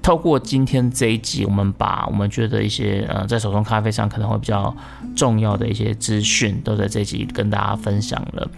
[0.00, 4.72] 透过今天这一集，我们把我们觉得一些呃在手冲咖啡上可能会比较
[5.16, 8.48] 重要的一些资讯，都在这一集跟大家分享了。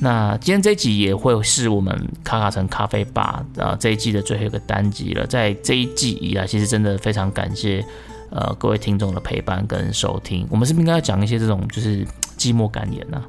[0.00, 5.26] 那今天这一集也会是我们卡卡城咖啡吧啊这一季的最后一个单集了。
[5.26, 7.84] 在这一季以来，其实真的非常感谢
[8.30, 10.46] 呃各位听众的陪伴跟收听。
[10.50, 13.20] 我们是不是应该要讲一些这种就是寂寞感言呢、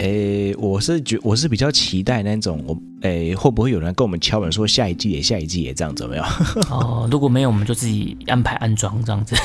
[0.00, 6.22] 诶，我是觉我是比较期待那种，我诶会不会有人跟我们敲门说下一季也下一季也这样子有没有？
[6.70, 9.36] 哦，如果没有，我们就自己安排安装这样子。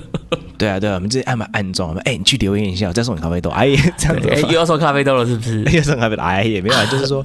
[0.56, 5.62] 对啊对啊，我们自己安排安装，哎，你去留言一下，我再送你咖啡豆，哎， 这样子哎，又要送咖啡豆了，是不是？
[5.76, 7.24] 又送咖啡豆，哎，也没有啊，就是说。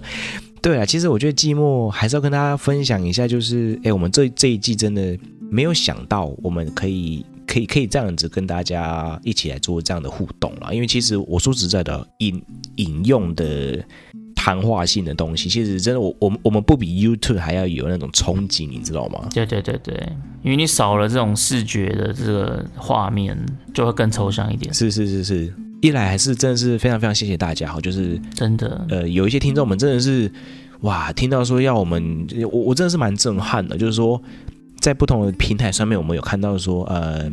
[0.62, 5.18] 对啊，其实我觉得寂寞还是要跟大家分享一下，就是哎，我们这这一季真的
[5.50, 10.72] 没有想到，我们可以可以可以这样子跟大家一起来做这样的互动啦。
[10.72, 12.42] 因为其实我说实在的，引
[12.76, 13.84] 引用的
[14.36, 19.28] 谈话性的东西，其实真的我我们我们不比 YouTube 还要有那种冲击，你知道吗？
[19.34, 19.96] 对对对对，
[20.44, 23.38] 因为你少了这种视觉的这个画面，
[23.74, 24.74] 就会更抽象一点。
[24.74, 30.30] 是是是是，一来还是真的是非常非常谢谢大家哈，就是真的，呃，有一些听众们真的是
[30.82, 34.22] 哇，听到说要我们，我我真的是蛮震撼的，就是说
[34.84, 37.32] 在不同的平台上面，我们有看到说，呃，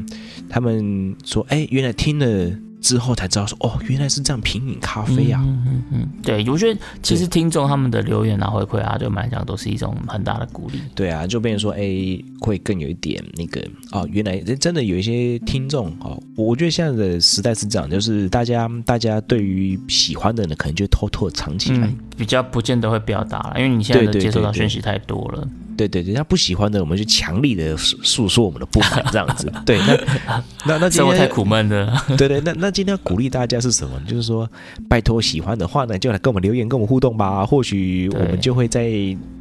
[0.49, 2.49] 他们说，哎，原来听了
[2.81, 5.43] 之后才知道说，哦，原来是这样品饮咖啡啊。
[5.45, 10.79] 嗯嗯嗯，对，我觉得其实听众他们的留言啊、回馈啊，对我们来讲都是一种很大的鼓励。
[10.95, 25.39] 对啊，就变成说，哎，会更有一点那个哦，原来真的有一些听众哦，我觉得现在的时代是这样，就是大家大家对于喜欢的呢，可能就偷偷的藏起来，嗯，比较不见得会表达了，因为你现在的对对接收到讯息太多了。
[25.39, 25.51] 对对对，
[25.89, 29.53] 他不喜欢的，我们就强力的诉诉说我们的不满，这样子。
[29.67, 34.01] 对，那那那今生活太苦闷了， 对对，那那今天要鼓励大家是什么？
[34.07, 34.51] 就是说，
[34.89, 37.45] 拜托喜欢的话呢，就来跟我们留言，跟我们互动吧。
[37.45, 38.83] 或许我们就会在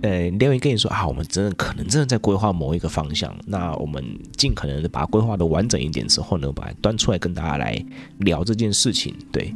[0.02, 4.04] 呃留言跟你说啊，我们真的可能真的在规划某一个方向，那我们
[4.38, 7.78] 尽可能的把它规划的完整一点之后呢，把它端出来跟大家来
[8.20, 9.14] 聊这件事情。
[9.32, 9.54] 对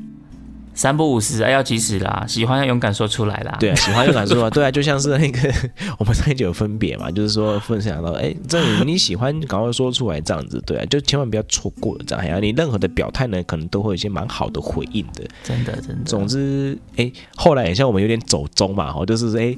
[0.74, 3.56] 三不五时，哎，要及时啦，喜欢要勇敢说出来啦。
[3.60, 5.54] 对啊， 喜欢勇敢说啊，对啊，就像是那个
[6.00, 12.24] 我们上一集有分别嘛，就是说分享到，哎，这里你喜欢，赶快说出来，这样子，对啊，就千万不要错过了这样。
[12.24, 15.24] 还有你任何的表态呢，可能都会有一些蛮好的回应的。
[15.44, 16.04] 真的真的。
[16.06, 19.56] 总之，哎，后来也像我们有点走中嘛，哦，就是哎，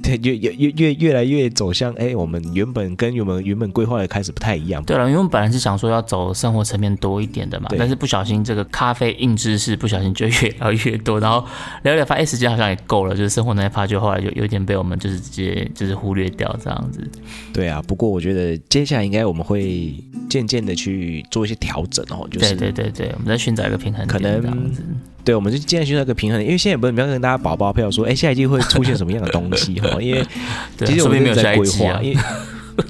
[0.00, 4.82] 对，越越越越越来越走向哎，我们原本跟我们原本规划的开始不太一样。
[4.84, 11.44] 对了，因为我们本来是想说要走生活层面多一点的嘛，但是不小心这个咖啡硬知识不小心就越聊越多，然后
[11.82, 17.06] 聊一聊发现、哎时间好像也够了，就是生活那一趴就后来就有点被我们就是直接就是忽略掉这样子。
[17.52, 19.94] 对啊，不过我觉得接下来应该我们会
[20.28, 24.82] 渐渐的去做一些调整哦，就是对对对对，我们在寻找一个平衡点可能这样子。
[25.28, 30.24] 对，我们就尽量寻找一个平衡，因为现在也不是不要跟大家宝宝票说，哎，下一季会出现什么样的东西哈，因为
[30.86, 32.00] 其实我说不定没有在规划，。
[32.02, 32.18] 因为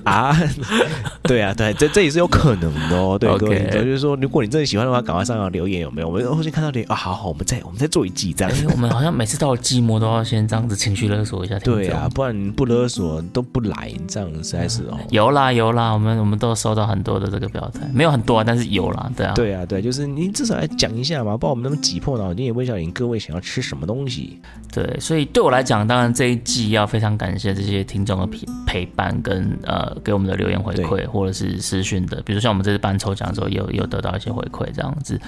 [0.04, 0.36] 啊，
[1.22, 3.18] 对啊，对，这这也是有可能的哦。
[3.18, 6.08] 对 OK 各位听众，就是说，如果你真的喜欢的话，赶快上来留言，有没有？
[6.08, 8.66] 我们后续看到留言啊，好好，我们再我们再做一季这样哎。
[8.72, 11.58] 我们好像每次到了寂寞都要先这样子情绪勒索一下。
[11.64, 14.98] 对啊，不然不勒索都不来，这样实在是哦。
[15.10, 19.34] 有啦有啦，我们我们都收到很多的这个表态，没有很多啊，但是有啦，对啊。
[19.34, 24.40] 对啊，对，就是你至少来讲一下嘛，不然我们那么挤破脑筋也不晓得你各位想要吃什么东西。
[24.72, 35.20] 对，所以对我来讲，当然这一季要非常感谢这些听众的陪陪伴跟呃给我们的留言回馈，或者是私讯的，比如像我们这次办抽奖的时候有也有得到一些回馈这样子。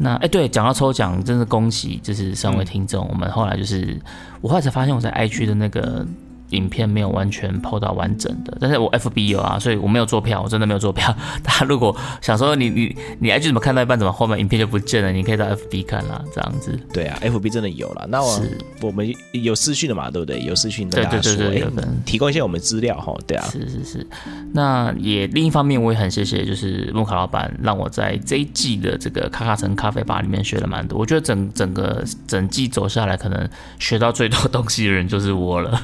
[0.00, 3.06] 那哎，对，讲到抽奖，真是恭喜，就是三位听众。
[3.08, 4.00] 我们后来就是，
[4.40, 6.06] 我后来才发现我在 IG 的那个
[6.50, 11.14] 影片没有完全 PO 到完整的，但是我 FB 有啊，所以我没有做票，我真的没有做票。
[11.44, 15.12] 大家如果想说你你你 IG 怎么看到一半，怎么后面影片就不见了？
[15.12, 16.78] 你可以到 FB 看啦，这样子。
[16.92, 18.06] 对啊，FB 真的有了。
[18.08, 20.40] 那我是我们有私讯的嘛，对不对？
[20.40, 23.14] 有私讯的对对对对有的，提供一些我们资料哈。
[23.26, 24.06] 对啊，是是是，
[24.52, 30.98] 那也另一方面，我也很谢谢，就是木卡老板让我在这一季的这个卡卡城咖啡吧里面学了蛮多。
[30.98, 35.80] 我觉得整整个整季走下来，可能学到最多东西的人就是我了。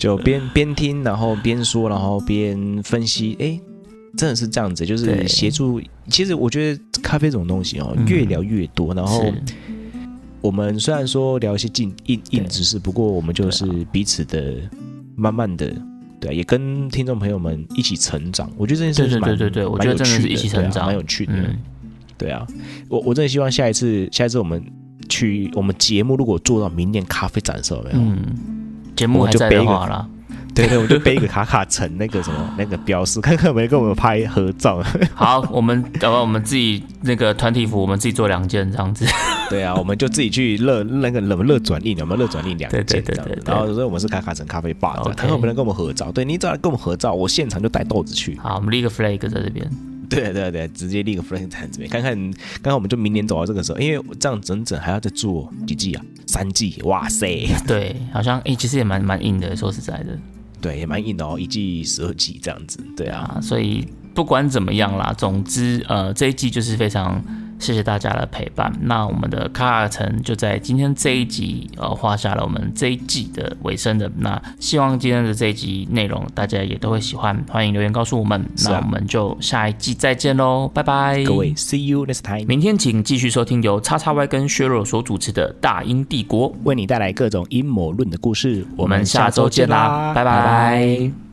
[0.00, 3.60] 就边边听，然后边说，然后边分析，哎。
[4.18, 5.80] 真的是这样子，就是对协助。
[6.08, 8.92] 其实我觉得咖啡这种东西哦，嗯越聊越多。
[8.92, 9.32] 然后
[10.40, 14.56] 我们虽然说聊一些硬硬硬对知识，不过我们就是彼此的
[15.14, 15.72] 慢慢的，
[16.18, 18.50] 对啊，也跟听众朋友们一起成长。
[18.56, 21.32] 我觉得这件事是蛮对对对，我觉得真的是一起成长，蛮有趣的。
[21.32, 21.56] 嗯，
[22.18, 22.44] 对啊，
[22.88, 24.60] 我我真的希望下一次，下一次我们
[25.08, 27.98] 去我们节目如果做到明年咖啡展的时候，有没有？
[28.00, 28.16] 嗯，
[28.96, 30.06] 节目还在的话啦，
[30.54, 34.82] 对对，我就背一个卡卡城那个什么 那个标识，看看有没有跟我们拍合照。
[35.14, 39.06] 好，我们要不然我们自己那个团体服，我们自己做两件这样子。
[39.48, 43.12] 对啊，我们就自己去热那个冷热转印，有没有热转印两件这样子？
[43.12, 46.12] 对对对对然后所以我们是卡卡城咖啡吧，这样 OK 看看有没有人跟我们合照。
[46.12, 48.38] 对你只要跟我们合照，我现场就带豆子去。
[48.42, 49.68] 好，我们立个 flag 在这边。
[50.12, 56.04] 对对对，直接立个 flag 在这边，看看看看我们就明年走到这个时候，因为这样整整还要再做几季啊？
[56.26, 57.46] 三季，哇塞！
[57.66, 60.18] 对，好像诶、其实也蛮蛮硬的，说实在的。
[60.60, 62.78] 对，也蛮硬的哦，一季十二集这样子。
[62.96, 67.22] 对啊，啊，所以不管怎么样啦，总之呃这一季就是非常
[67.60, 68.72] 谢谢大家的陪伴。
[68.80, 74.10] 那我们的卡尔城就在今天这一集呃画下了我们这一季的尾声的。
[74.16, 78.40] 那希望今天的这一集内容大家也都会喜欢，欢迎留言告诉我们。
[78.40, 82.46] 啊那我们就下一季再见喽，拜拜，各位，see you next time。
[82.46, 88.66] 明天请继续收听由叉叉 Y 跟削弱所主持的《大英帝国》，为你带来各种阴谋论的故事。
[88.76, 91.29] 我们下周见啦，拜拜